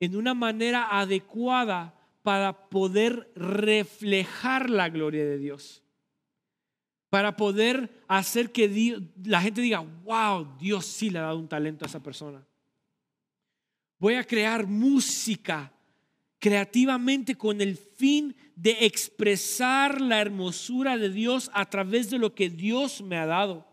en 0.00 0.16
una 0.16 0.34
manera 0.34 0.98
adecuada 0.98 1.94
para 2.22 2.68
poder 2.68 3.30
reflejar 3.34 4.68
la 4.70 4.88
gloria 4.88 5.24
de 5.24 5.38
Dios. 5.38 5.82
Para 7.10 7.36
poder 7.36 8.04
hacer 8.06 8.52
que 8.52 9.02
la 9.24 9.40
gente 9.40 9.62
diga, 9.62 9.80
wow, 10.04 10.56
Dios 10.58 10.84
sí 10.84 11.08
le 11.08 11.18
ha 11.18 11.22
dado 11.22 11.38
un 11.38 11.48
talento 11.48 11.84
a 11.84 11.88
esa 11.88 12.02
persona. 12.02 12.46
Voy 13.98 14.14
a 14.14 14.24
crear 14.24 14.66
música 14.66 15.72
creativamente 16.38 17.34
con 17.34 17.60
el 17.60 17.76
fin 17.76 18.36
de 18.54 18.86
expresar 18.86 20.00
la 20.00 20.20
hermosura 20.20 20.96
de 20.96 21.10
Dios 21.10 21.50
a 21.54 21.68
través 21.68 22.10
de 22.10 22.18
lo 22.18 22.34
que 22.34 22.50
Dios 22.50 23.02
me 23.02 23.16
ha 23.16 23.26
dado. 23.26 23.66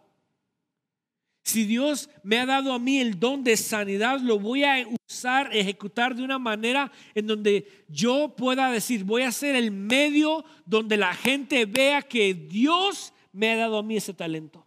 Si 1.44 1.66
Dios 1.66 2.10
me 2.24 2.40
ha 2.40 2.46
dado 2.48 2.74
a 2.74 2.80
mí 2.80 3.00
el 3.00 3.20
don 3.20 3.44
de 3.44 3.56
sanidad, 3.56 4.20
lo 4.20 4.40
voy 4.40 4.64
a 4.64 4.84
usar, 5.08 5.56
ejecutar 5.56 6.16
de 6.16 6.24
una 6.24 6.40
manera 6.40 6.92
en 7.14 7.28
donde 7.28 7.86
yo 7.88 8.34
pueda 8.36 8.72
decir, 8.72 9.04
voy 9.04 9.22
a 9.22 9.32
ser 9.32 9.56
el 9.56 9.70
medio 9.70 10.44
donde 10.66 10.98
la 10.98 11.14
gente 11.14 11.66
vea 11.66 12.02
que 12.02 12.34
Dios 12.34 13.14
me 13.32 13.52
ha 13.52 13.58
dado 13.58 13.78
a 13.78 13.84
mí 13.84 13.96
ese 13.96 14.14
talento. 14.14 14.66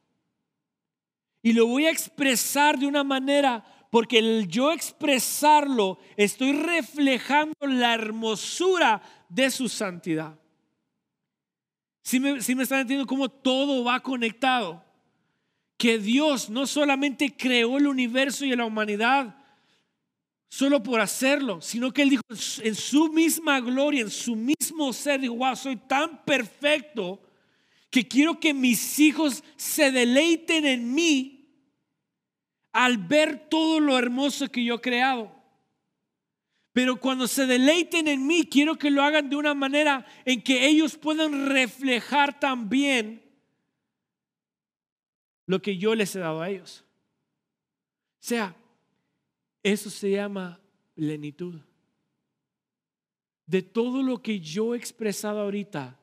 Y 1.42 1.52
lo 1.52 1.66
voy 1.66 1.86
a 1.86 1.90
expresar 1.90 2.78
de 2.78 2.86
una 2.86 3.02
manera 3.02 3.64
porque 3.90 4.18
el 4.18 4.48
yo 4.48 4.72
expresarlo 4.72 5.98
estoy 6.16 6.52
reflejando 6.52 7.54
la 7.62 7.94
hermosura 7.94 9.02
de 9.28 9.50
su 9.50 9.68
santidad. 9.68 10.38
Si 12.02 12.20
me, 12.20 12.40
si 12.40 12.54
me 12.54 12.62
están 12.62 12.80
entendiendo 12.80 13.06
cómo 13.06 13.28
todo 13.28 13.84
va 13.84 14.00
conectado. 14.00 14.84
Que 15.76 15.98
Dios 15.98 16.50
no 16.50 16.66
solamente 16.66 17.36
creó 17.36 17.78
el 17.78 17.86
universo 17.86 18.44
y 18.44 18.54
la 18.56 18.64
humanidad 18.64 19.36
solo 20.48 20.82
por 20.82 21.00
hacerlo, 21.00 21.60
sino 21.60 21.92
que 21.92 22.02
Él 22.02 22.10
dijo 22.10 22.22
en 22.62 22.74
su 22.74 23.12
misma 23.12 23.60
gloria, 23.60 24.00
en 24.00 24.10
su 24.10 24.34
mismo 24.34 24.92
ser, 24.92 25.20
dijo, 25.20 25.34
wow, 25.34 25.54
soy 25.54 25.76
tan 25.76 26.24
perfecto 26.24 27.20
que 27.90 28.06
quiero 28.06 28.40
que 28.40 28.52
mis 28.54 28.98
hijos 28.98 29.44
se 29.56 29.92
deleiten 29.92 30.66
en 30.66 30.94
mí 30.94 31.37
al 32.78 32.96
ver 32.96 33.48
todo 33.48 33.80
lo 33.80 33.98
hermoso 33.98 34.48
que 34.52 34.62
yo 34.62 34.76
he 34.76 34.80
creado. 34.80 35.34
Pero 36.72 37.00
cuando 37.00 37.26
se 37.26 37.44
deleiten 37.44 38.06
en 38.06 38.24
mí, 38.24 38.44
quiero 38.44 38.76
que 38.76 38.92
lo 38.92 39.02
hagan 39.02 39.28
de 39.28 39.34
una 39.34 39.52
manera 39.52 40.06
en 40.24 40.40
que 40.40 40.64
ellos 40.64 40.96
puedan 40.96 41.48
reflejar 41.48 42.38
también 42.38 43.20
lo 45.44 45.60
que 45.60 45.76
yo 45.76 45.92
les 45.96 46.14
he 46.14 46.20
dado 46.20 46.40
a 46.40 46.50
ellos. 46.50 46.84
O 48.12 48.20
sea, 48.20 48.54
eso 49.64 49.90
se 49.90 50.12
llama 50.12 50.60
plenitud. 50.94 51.60
De 53.44 53.60
todo 53.62 54.04
lo 54.04 54.22
que 54.22 54.38
yo 54.38 54.76
he 54.76 54.78
expresado 54.78 55.40
ahorita, 55.40 55.98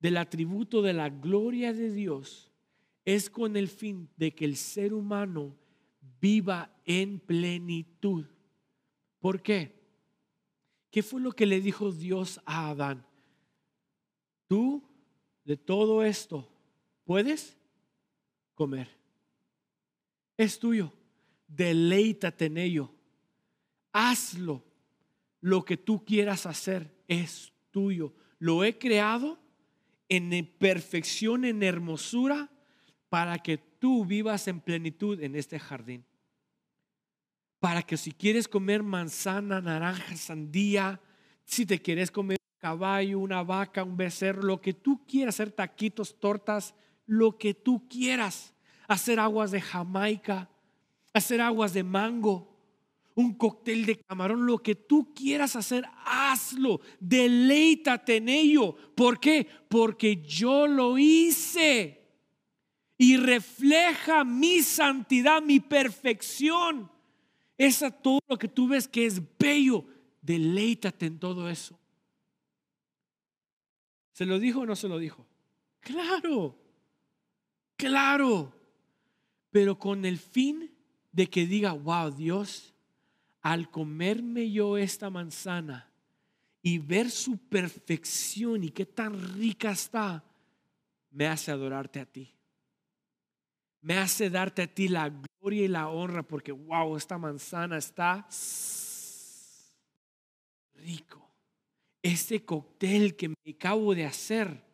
del 0.00 0.16
atributo 0.16 0.80
de 0.80 0.94
la 0.94 1.10
gloria 1.10 1.74
de 1.74 1.92
Dios, 1.92 2.50
es 3.04 3.28
con 3.28 3.54
el 3.58 3.68
fin 3.68 4.08
de 4.16 4.34
que 4.34 4.46
el 4.46 4.56
ser 4.56 4.94
humano 4.94 5.58
viva 6.24 6.74
en 6.86 7.20
plenitud. 7.20 8.24
¿Por 9.20 9.42
qué? 9.42 9.78
¿Qué 10.90 11.02
fue 11.02 11.20
lo 11.20 11.32
que 11.32 11.44
le 11.44 11.60
dijo 11.60 11.92
Dios 11.92 12.40
a 12.46 12.70
Adán? 12.70 13.06
Tú 14.48 14.82
de 15.44 15.58
todo 15.58 16.02
esto 16.02 16.48
puedes 17.04 17.58
comer. 18.54 18.88
Es 20.38 20.58
tuyo. 20.58 20.90
Deleítate 21.46 22.46
en 22.46 22.56
ello. 22.56 22.90
Hazlo. 23.92 24.64
Lo 25.42 25.62
que 25.62 25.76
tú 25.76 26.06
quieras 26.06 26.46
hacer 26.46 26.90
es 27.06 27.52
tuyo. 27.70 28.14
Lo 28.38 28.64
he 28.64 28.78
creado 28.78 29.38
en 30.08 30.30
perfección, 30.56 31.44
en 31.44 31.62
hermosura, 31.62 32.50
para 33.10 33.38
que 33.38 33.58
tú 33.58 34.06
vivas 34.06 34.48
en 34.48 34.60
plenitud 34.60 35.20
en 35.20 35.36
este 35.36 35.58
jardín. 35.58 36.02
Para 37.64 37.82
que 37.82 37.96
si 37.96 38.12
quieres 38.12 38.46
comer 38.46 38.82
manzana, 38.82 39.58
naranja, 39.58 40.14
sandía, 40.18 41.00
si 41.46 41.64
te 41.64 41.80
quieres 41.80 42.10
comer 42.10 42.36
un 42.38 42.60
caballo, 42.60 43.18
una 43.18 43.42
vaca, 43.42 43.82
un 43.82 43.96
becerro, 43.96 44.42
lo 44.42 44.60
que 44.60 44.74
tú 44.74 45.02
quieras, 45.06 45.36
hacer 45.36 45.50
taquitos, 45.50 46.20
tortas, 46.20 46.74
lo 47.06 47.38
que 47.38 47.54
tú 47.54 47.88
quieras, 47.88 48.52
hacer 48.86 49.18
aguas 49.18 49.50
de 49.50 49.62
Jamaica, 49.62 50.50
hacer 51.14 51.40
aguas 51.40 51.72
de 51.72 51.82
mango, 51.82 52.54
un 53.14 53.32
cóctel 53.32 53.86
de 53.86 53.96
camarón, 53.96 54.44
lo 54.44 54.58
que 54.58 54.74
tú 54.74 55.14
quieras 55.14 55.56
hacer, 55.56 55.86
hazlo, 56.04 56.82
deleítate 57.00 58.16
en 58.16 58.28
ello. 58.28 58.76
¿Por 58.94 59.18
qué? 59.18 59.48
Porque 59.70 60.16
yo 60.16 60.66
lo 60.66 60.98
hice 60.98 62.12
y 62.98 63.16
refleja 63.16 64.22
mi 64.22 64.60
santidad, 64.60 65.40
mi 65.40 65.60
perfección. 65.60 66.92
Es 67.56 67.84
todo 68.02 68.20
lo 68.28 68.38
que 68.38 68.48
tú 68.48 68.68
ves 68.68 68.88
que 68.88 69.06
es 69.06 69.20
bello. 69.38 69.84
Deleítate 70.20 71.06
en 71.06 71.18
todo 71.18 71.48
eso. 71.48 71.78
¿Se 74.12 74.26
lo 74.26 74.38
dijo 74.38 74.60
o 74.60 74.66
no 74.66 74.76
se 74.76 74.88
lo 74.88 74.98
dijo? 74.98 75.26
Claro, 75.80 76.56
claro. 77.76 78.52
Pero 79.50 79.78
con 79.78 80.04
el 80.04 80.18
fin 80.18 80.70
de 81.12 81.28
que 81.28 81.46
diga, 81.46 81.72
wow, 81.72 82.10
Dios, 82.10 82.74
al 83.40 83.70
comerme 83.70 84.50
yo 84.50 84.78
esta 84.78 85.10
manzana 85.10 85.90
y 86.62 86.78
ver 86.78 87.10
su 87.10 87.36
perfección 87.36 88.64
y 88.64 88.70
qué 88.70 88.86
tan 88.86 89.34
rica 89.34 89.70
está, 89.70 90.24
me 91.10 91.26
hace 91.26 91.50
adorarte 91.50 92.00
a 92.00 92.06
ti 92.06 92.34
me 93.84 93.98
hace 93.98 94.30
darte 94.30 94.62
a 94.62 94.66
ti 94.66 94.88
la 94.88 95.10
gloria 95.10 95.64
y 95.64 95.68
la 95.68 95.90
honra 95.90 96.22
porque, 96.22 96.52
wow, 96.52 96.96
esta 96.96 97.18
manzana 97.18 97.76
está 97.76 98.26
rico. 100.72 101.30
Este 102.02 102.42
cóctel 102.42 103.14
que 103.14 103.28
me 103.28 103.36
acabo 103.50 103.94
de 103.94 104.06
hacer 104.06 104.64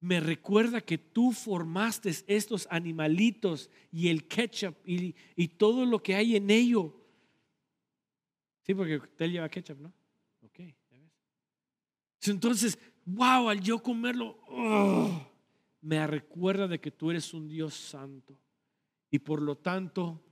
me 0.00 0.18
recuerda 0.18 0.80
que 0.80 0.98
tú 0.98 1.30
formaste 1.30 2.12
estos 2.26 2.66
animalitos 2.68 3.70
y 3.92 4.08
el 4.08 4.26
ketchup 4.26 4.74
y, 4.84 5.14
y 5.36 5.48
todo 5.48 5.86
lo 5.86 6.02
que 6.02 6.16
hay 6.16 6.34
en 6.34 6.50
ello. 6.50 6.92
Sí, 8.62 8.74
porque 8.74 8.94
el 8.94 9.00
cóctel 9.00 9.32
lleva 9.32 9.48
ketchup, 9.48 9.78
¿no? 9.78 9.92
Ok, 10.42 10.58
ya 10.58 10.98
ves. 10.98 11.12
Entonces, 12.26 12.76
wow, 13.06 13.48
al 13.48 13.60
yo 13.60 13.80
comerlo, 13.80 14.36
oh, 14.48 15.33
me 15.84 16.06
recuerda 16.06 16.66
de 16.66 16.80
que 16.80 16.90
tú 16.90 17.10
eres 17.10 17.34
un 17.34 17.46
Dios 17.46 17.74
santo 17.74 18.38
y 19.10 19.18
por 19.18 19.42
lo 19.42 19.56
tanto 19.56 20.22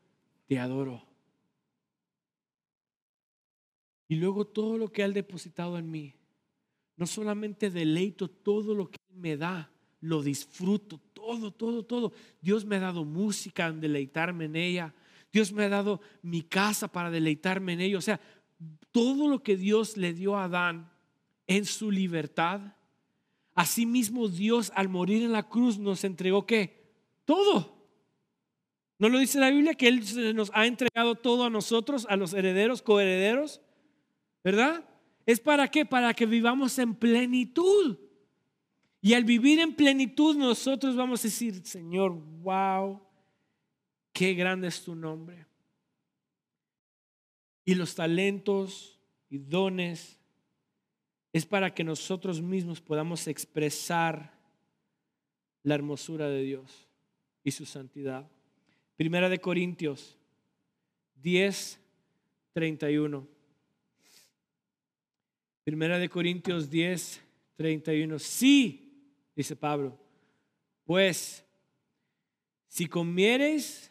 te 0.46 0.59
adoro. 0.59 1.07
Y 4.09 4.16
luego 4.16 4.46
todo 4.46 4.78
lo 4.78 4.90
que 4.90 5.03
ha 5.03 5.09
depositado 5.09 5.78
en 5.78 5.90
mí, 5.90 6.14
no 6.96 7.07
solamente 7.07 7.70
deleito 7.70 8.28
todo 8.28 8.74
lo 8.74 8.90
que 8.90 8.96
Él 9.11 9.18
me 9.18 9.36
da, 9.36 9.70
lo 10.00 10.22
disfruto, 10.22 10.98
todo, 11.12 11.53
todo, 11.53 11.84
todo. 11.84 12.12
Dios 12.40 12.64
me 12.64 12.76
ha 12.76 12.80
dado 12.80 13.05
música 13.05 13.66
en 13.66 13.80
deleitarme 13.80 14.46
en 14.46 14.57
ella. 14.57 14.94
Dios 15.32 15.53
me 15.53 15.64
ha 15.64 15.68
dado 15.68 16.00
mi 16.22 16.42
casa 16.42 16.88
para 16.88 17.11
deleitarme 17.11 17.74
en 17.74 17.80
ella. 17.80 17.98
O 17.98 18.03
sea, 18.03 18.20
todo 18.90 19.28
lo 19.28 19.42
que 19.42 19.57
Dios 19.57 19.96
le 19.96 20.12
dio 20.14 20.36
a 20.36 20.44
Adán 20.44 20.90
en 21.46 21.64
su 21.66 21.90
libertad, 21.90 22.74
Asimismo 23.55 24.28
Dios 24.28 24.72
al 24.74 24.88
morir 24.88 25.22
en 25.22 25.32
la 25.32 25.48
cruz 25.48 25.78
nos 25.78 26.05
entregó 26.05 26.46
qué? 26.46 26.82
Todo. 27.24 27.82
¿No 28.98 29.09
lo 29.09 29.18
dice 29.18 29.40
la 29.40 29.50
Biblia 29.50 29.74
que 29.74 29.88
Él 29.88 30.34
nos 30.34 30.50
ha 30.55 30.66
entregado 30.66 31.16
todo 31.16 31.44
a 31.44 31.50
nosotros, 31.50 32.07
a 32.09 32.16
los 32.16 32.32
herederos, 32.34 32.82
coherederos? 32.82 33.61
¿Verdad? 34.44 34.88
¿Es 35.26 35.40
para 35.40 35.68
qué? 35.68 35.84
Para 35.84 36.14
que 36.14 36.24
vivamos 36.24 36.78
en 36.78 36.94
plenitud. 36.94 37.98
Y 39.00 39.14
al 39.14 39.24
vivir 39.24 39.59
en 39.59 39.74
plenitud 39.74 40.36
nosotros 40.36 40.94
vamos 40.94 41.20
a 41.20 41.24
decir, 41.24 41.66
Señor, 41.66 42.12
wow, 42.42 43.00
qué 44.12 44.34
grande 44.34 44.68
es 44.68 44.82
tu 44.84 44.94
nombre. 44.94 45.46
Y 47.64 47.74
los 47.74 47.94
talentos 47.94 49.00
y 49.28 49.38
dones 49.38 50.21
es 51.33 51.47
para 51.47 51.72
que 51.72 51.83
nosotros 51.83 52.43
mismos 52.43 52.80
podamos 52.80 53.26
expresar 53.26 54.33
la 55.62 55.74
hermosura 55.74 56.28
de 56.28 56.43
Dios 56.43 56.89
y 57.43 57.51
su 57.53 57.64
santidad. 57.64 58.28
Primera 58.97 59.28
de 59.28 59.39
Corintios 59.41 60.18
10, 61.16 61.80
31. 62.53 63.26
Primera 65.64 65.99
de 65.99 66.09
Corintios 66.09 66.68
10, 66.68 67.22
31. 67.57 68.18
Sí, 68.18 69.14
dice 69.35 69.57
Pablo, 69.57 69.99
pues 70.85 71.45
si 72.68 72.87
comieres 72.87 73.91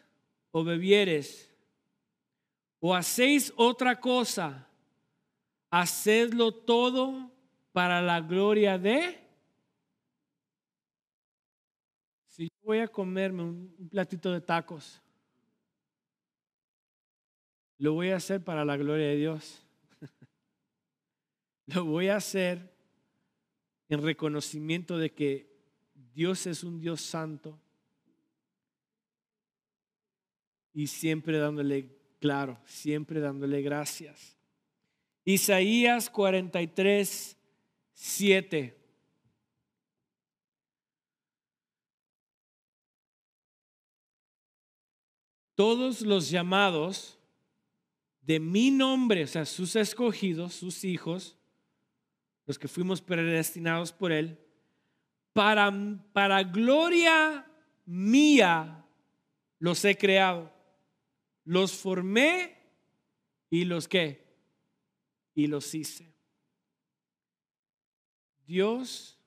o 0.52 0.62
bebieres 0.62 1.50
o 2.78 2.94
hacéis 2.94 3.52
otra 3.56 3.98
cosa, 3.98 4.68
hacedlo 5.70 6.52
todo 6.52 7.31
para 7.72 8.00
la 8.02 8.20
gloria 8.20 8.78
de... 8.78 9.18
Si 12.28 12.44
yo 12.44 12.56
voy 12.62 12.78
a 12.78 12.88
comerme 12.88 13.42
un 13.42 13.88
platito 13.90 14.32
de 14.32 14.40
tacos, 14.40 15.02
lo 17.78 17.92
voy 17.94 18.10
a 18.10 18.16
hacer 18.16 18.42
para 18.42 18.64
la 18.64 18.76
gloria 18.76 19.08
de 19.08 19.16
Dios. 19.16 19.62
lo 21.66 21.84
voy 21.84 22.08
a 22.08 22.16
hacer 22.16 22.72
en 23.88 24.02
reconocimiento 24.02 24.96
de 24.96 25.12
que 25.12 25.52
Dios 26.14 26.46
es 26.46 26.64
un 26.64 26.80
Dios 26.80 27.02
santo 27.02 27.58
y 30.72 30.86
siempre 30.86 31.38
dándole, 31.38 31.88
claro, 32.18 32.58
siempre 32.64 33.20
dándole 33.20 33.60
gracias. 33.62 34.38
Isaías 35.24 36.08
43, 36.10 37.36
7. 38.04 38.76
Todos 45.54 46.00
los 46.00 46.28
llamados 46.28 47.16
de 48.22 48.40
mi 48.40 48.72
nombre, 48.72 49.22
o 49.22 49.26
sea, 49.28 49.44
sus 49.46 49.76
escogidos, 49.76 50.52
sus 50.52 50.82
hijos, 50.82 51.38
los 52.44 52.58
que 52.58 52.66
fuimos 52.66 53.00
predestinados 53.00 53.92
por 53.92 54.10
Él, 54.10 54.36
para, 55.32 55.72
para 56.12 56.42
gloria 56.42 57.46
mía 57.86 58.84
los 59.60 59.84
he 59.84 59.96
creado. 59.96 60.52
Los 61.44 61.72
formé 61.72 62.58
y 63.48 63.64
los 63.64 63.86
qué? 63.86 64.26
Y 65.36 65.46
los 65.46 65.72
hice. 65.72 66.12
Dios 68.52 69.18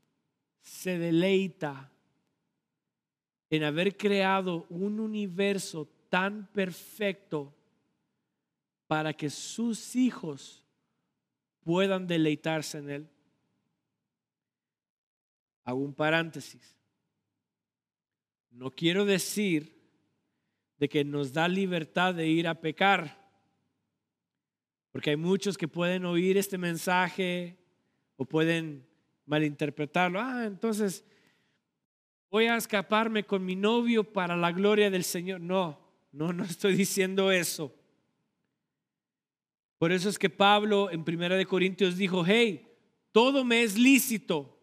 se 0.62 1.00
deleita 1.00 1.92
en 3.50 3.64
haber 3.64 3.98
creado 3.98 4.68
un 4.70 5.00
universo 5.00 5.90
tan 6.10 6.46
perfecto 6.54 7.52
para 8.86 9.14
que 9.14 9.32
sus 9.32 9.96
hijos 9.96 10.64
puedan 11.62 12.06
deleitarse 12.06 12.78
en 12.78 12.90
Él. 12.92 13.10
Hago 15.64 15.80
un 15.80 15.96
paréntesis. 15.96 16.78
No 18.52 18.70
quiero 18.70 19.06
decir 19.06 19.76
de 20.78 20.88
que 20.88 21.04
nos 21.04 21.34
da 21.34 21.48
libertad 21.48 22.14
de 22.14 22.28
ir 22.28 22.48
a 22.48 22.62
pecar, 22.62 23.28
porque 24.92 25.10
hay 25.10 25.18
muchos 25.18 25.58
que 25.58 25.68
pueden 25.68 26.06
oír 26.06 26.38
este 26.38 26.60
mensaje 26.60 27.58
o 28.18 28.26
pueden 28.26 28.86
malinterpretarlo. 29.26 30.20
Ah, 30.20 30.46
entonces 30.46 31.04
voy 32.30 32.46
a 32.46 32.58
escaparme 32.58 33.26
con 33.26 33.46
mi 33.46 33.56
novio 33.56 34.04
para 34.04 34.36
la 34.36 34.52
gloria 34.52 34.90
del 34.90 35.04
Señor. 35.04 35.42
No, 35.42 35.80
no, 36.12 36.34
no 36.34 36.44
estoy 36.44 36.76
diciendo 36.76 37.32
eso. 37.32 37.74
Por 39.78 39.92
eso 39.92 40.10
es 40.10 40.18
que 40.18 40.30
Pablo 40.30 40.90
en 40.90 41.04
Primera 41.04 41.36
de 41.36 41.46
Corintios 41.46 41.98
dijo, 41.98 42.24
hey, 42.26 42.68
todo 43.12 43.44
me 43.44 43.64
es 43.64 43.78
lícito, 43.78 44.58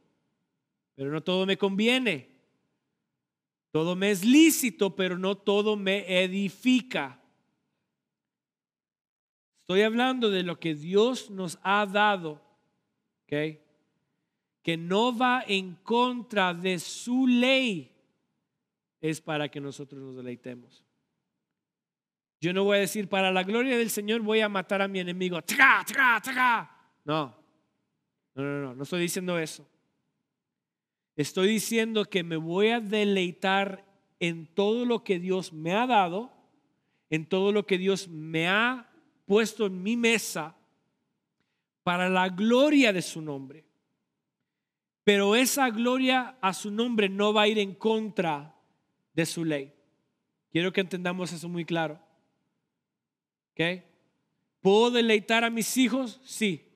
pero 0.94 1.10
no 1.10 1.22
todo 1.22 1.46
me 1.46 1.56
conviene. 1.56 2.32
Todo 3.70 3.96
me 3.96 4.10
es 4.10 4.24
lícito, 4.24 4.94
pero 4.94 5.16
no 5.16 5.34
todo 5.34 5.76
me 5.76 6.22
edifica. 6.22 7.22
Estoy 9.60 9.82
hablando 9.82 10.28
de 10.28 10.42
lo 10.42 10.60
que 10.60 10.74
Dios 10.74 11.30
nos 11.30 11.58
ha 11.62 11.86
dado, 11.86 12.42
¿ok? 13.24 13.58
Que 14.62 14.76
no 14.76 15.16
va 15.16 15.44
en 15.46 15.74
contra 15.82 16.54
de 16.54 16.78
su 16.78 17.26
ley, 17.26 17.92
es 19.00 19.20
para 19.20 19.48
que 19.48 19.60
nosotros 19.60 20.00
nos 20.00 20.16
deleitemos. 20.16 20.84
Yo 22.40 22.52
no 22.52 22.64
voy 22.64 22.78
a 22.78 22.80
decir, 22.80 23.08
para 23.08 23.30
la 23.30 23.42
gloria 23.42 23.76
del 23.76 23.90
Señor 23.90 24.20
voy 24.20 24.40
a 24.40 24.48
matar 24.48 24.82
a 24.82 24.88
mi 24.88 25.00
enemigo. 25.00 25.38
No, 27.04 27.36
no, 28.34 28.42
no, 28.42 28.62
no, 28.62 28.74
no 28.74 28.82
estoy 28.82 29.02
diciendo 29.02 29.38
eso. 29.38 29.68
Estoy 31.16 31.48
diciendo 31.48 32.04
que 32.04 32.24
me 32.24 32.36
voy 32.36 32.68
a 32.68 32.80
deleitar 32.80 33.84
en 34.18 34.46
todo 34.46 34.84
lo 34.84 35.04
que 35.04 35.18
Dios 35.18 35.52
me 35.52 35.74
ha 35.74 35.86
dado, 35.86 36.32
en 37.10 37.26
todo 37.26 37.52
lo 37.52 37.66
que 37.66 37.78
Dios 37.78 38.08
me 38.08 38.48
ha 38.48 38.90
puesto 39.26 39.66
en 39.66 39.82
mi 39.82 39.96
mesa 39.96 40.56
para 41.82 42.08
la 42.08 42.28
gloria 42.28 42.92
de 42.92 43.02
su 43.02 43.20
nombre. 43.20 43.64
Pero 45.04 45.34
esa 45.34 45.70
gloria 45.70 46.36
a 46.40 46.54
su 46.54 46.70
nombre 46.70 47.08
no 47.08 47.32
va 47.32 47.42
a 47.42 47.48
ir 47.48 47.58
en 47.58 47.74
contra 47.74 48.54
de 49.14 49.26
su 49.26 49.44
ley. 49.44 49.72
Quiero 50.50 50.72
que 50.72 50.80
entendamos 50.80 51.32
eso 51.32 51.48
muy 51.48 51.64
claro. 51.64 51.98
¿Puedo 54.60 54.90
deleitar 54.90 55.44
a 55.44 55.50
mis 55.50 55.76
hijos? 55.76 56.20
Sí. 56.24 56.68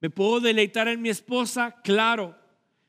¿Me 0.00 0.10
puedo 0.10 0.40
deleitar 0.40 0.88
en 0.88 1.00
mi 1.00 1.08
esposa? 1.08 1.80
Claro. 1.82 2.36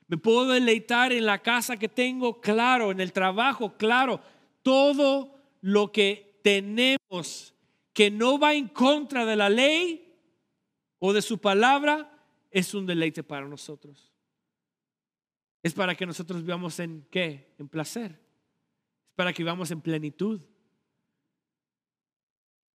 ¿Me 0.08 0.18
puedo 0.18 0.52
deleitar 0.52 1.14
en 1.14 1.26
la 1.26 1.42
casa 1.42 1.78
que 1.78 1.88
tengo? 1.88 2.42
Claro. 2.42 2.92
¿En 2.92 3.00
el 3.00 3.14
trabajo? 3.14 3.78
Claro. 3.78 4.20
Todo 4.62 5.36
lo 5.62 5.92
que 5.92 6.40
tenemos 6.44 7.54
que 7.94 8.12
no 8.12 8.38
va 8.38 8.54
en 8.54 8.68
contra 8.68 9.26
de 9.26 9.36
la 9.38 9.50
ley 9.50 10.14
o 11.00 11.14
de 11.14 11.22
su 11.22 11.40
palabra 11.40 12.12
es 12.52 12.74
un 12.74 12.86
deleite 12.86 13.24
para 13.24 13.48
nosotros. 13.48 14.15
Es 15.66 15.74
para 15.74 15.96
que 15.96 16.06
nosotros 16.06 16.44
vivamos 16.44 16.80
en 16.80 17.08
qué? 17.10 17.56
En 17.58 17.68
placer. 17.68 18.12
Es 19.08 19.14
para 19.16 19.34
que 19.34 19.42
vivamos 19.42 19.72
en 19.72 19.82
plenitud. 19.82 20.40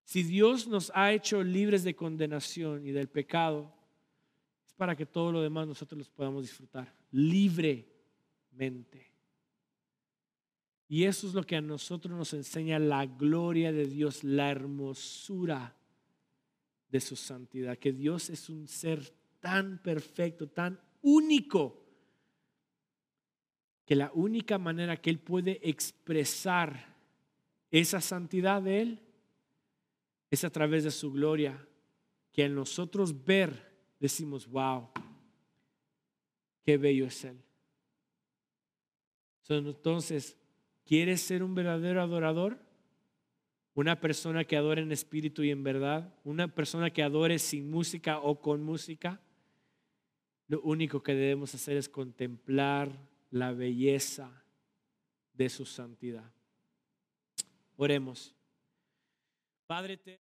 Si 0.06 0.24
Dios 0.24 0.68
nos 0.68 0.92
ha 0.96 1.14
hecho 1.14 1.44
libres 1.44 1.84
de 1.84 1.96
condenación 1.96 2.88
y 2.88 2.92
del 2.92 3.08
pecado, 3.08 3.72
es 4.66 4.74
para 4.74 4.96
que 4.96 5.06
todo 5.06 5.32
lo 5.32 5.44
demás 5.44 5.68
nosotros 5.68 6.00
los 6.00 6.10
podamos 6.10 6.42
disfrutar 6.42 6.92
libremente. 7.12 7.86
Y 10.88 11.04
eso 11.04 11.28
es 11.28 11.36
lo 11.36 11.44
que 11.44 11.58
a 11.58 11.62
nosotros 11.62 12.18
nos 12.18 12.34
enseña 12.34 12.80
la 12.80 13.06
gloria 13.06 13.72
de 13.72 13.86
Dios, 13.86 14.24
la 14.24 14.50
hermosura 14.50 15.78
de 16.90 17.00
su 17.00 17.16
santidad, 17.16 17.78
que 17.78 17.94
Dios 17.94 18.32
es 18.32 18.50
un 18.50 18.68
ser 18.68 19.14
tan 19.40 19.80
perfecto, 19.84 20.50
tan 20.50 20.82
único, 21.04 21.89
que 23.90 23.96
la 23.96 24.12
única 24.14 24.60
manera 24.60 24.98
que 24.98 25.10
Él 25.10 25.18
puede 25.18 25.68
expresar 25.68 26.96
esa 27.72 28.00
santidad 28.00 28.62
de 28.62 28.82
Él 28.84 29.00
es 30.30 30.44
a 30.44 30.52
través 30.52 30.84
de 30.84 30.92
su 30.92 31.12
gloria 31.12 31.68
que 32.32 32.44
en 32.44 32.54
nosotros 32.54 33.26
ver 33.26 33.68
decimos, 34.00 34.48
wow, 34.48 34.90
qué 36.64 36.78
bello 36.78 37.08
es 37.08 37.26
Él. 37.26 37.42
Entonces, 39.48 40.38
¿quieres 40.86 41.22
ser 41.22 41.42
un 41.42 41.56
verdadero 41.56 42.04
adorador? 42.04 42.60
Una 43.74 44.00
persona 44.00 44.44
que 44.44 44.56
adore 44.56 44.84
en 44.84 44.92
espíritu 44.92 45.42
y 45.42 45.50
en 45.50 45.64
verdad, 45.64 46.14
una 46.24 46.48
persona 46.48 46.92
que 46.92 47.02
adore 47.02 47.40
sin 47.40 47.72
música 47.72 48.20
o 48.20 48.40
con 48.40 48.62
música. 48.62 49.20
Lo 50.48 50.62
único 50.62 51.02
que 51.02 51.16
debemos 51.16 51.56
hacer 51.56 51.76
es 51.76 51.90
contemplar 51.90 53.10
la 53.32 53.52
belleza 53.52 54.44
de 55.34 55.50
su 55.50 55.66
santidad. 55.66 56.32
Oremos. 57.78 58.36
Padre, 59.68 59.98
te 59.98 60.18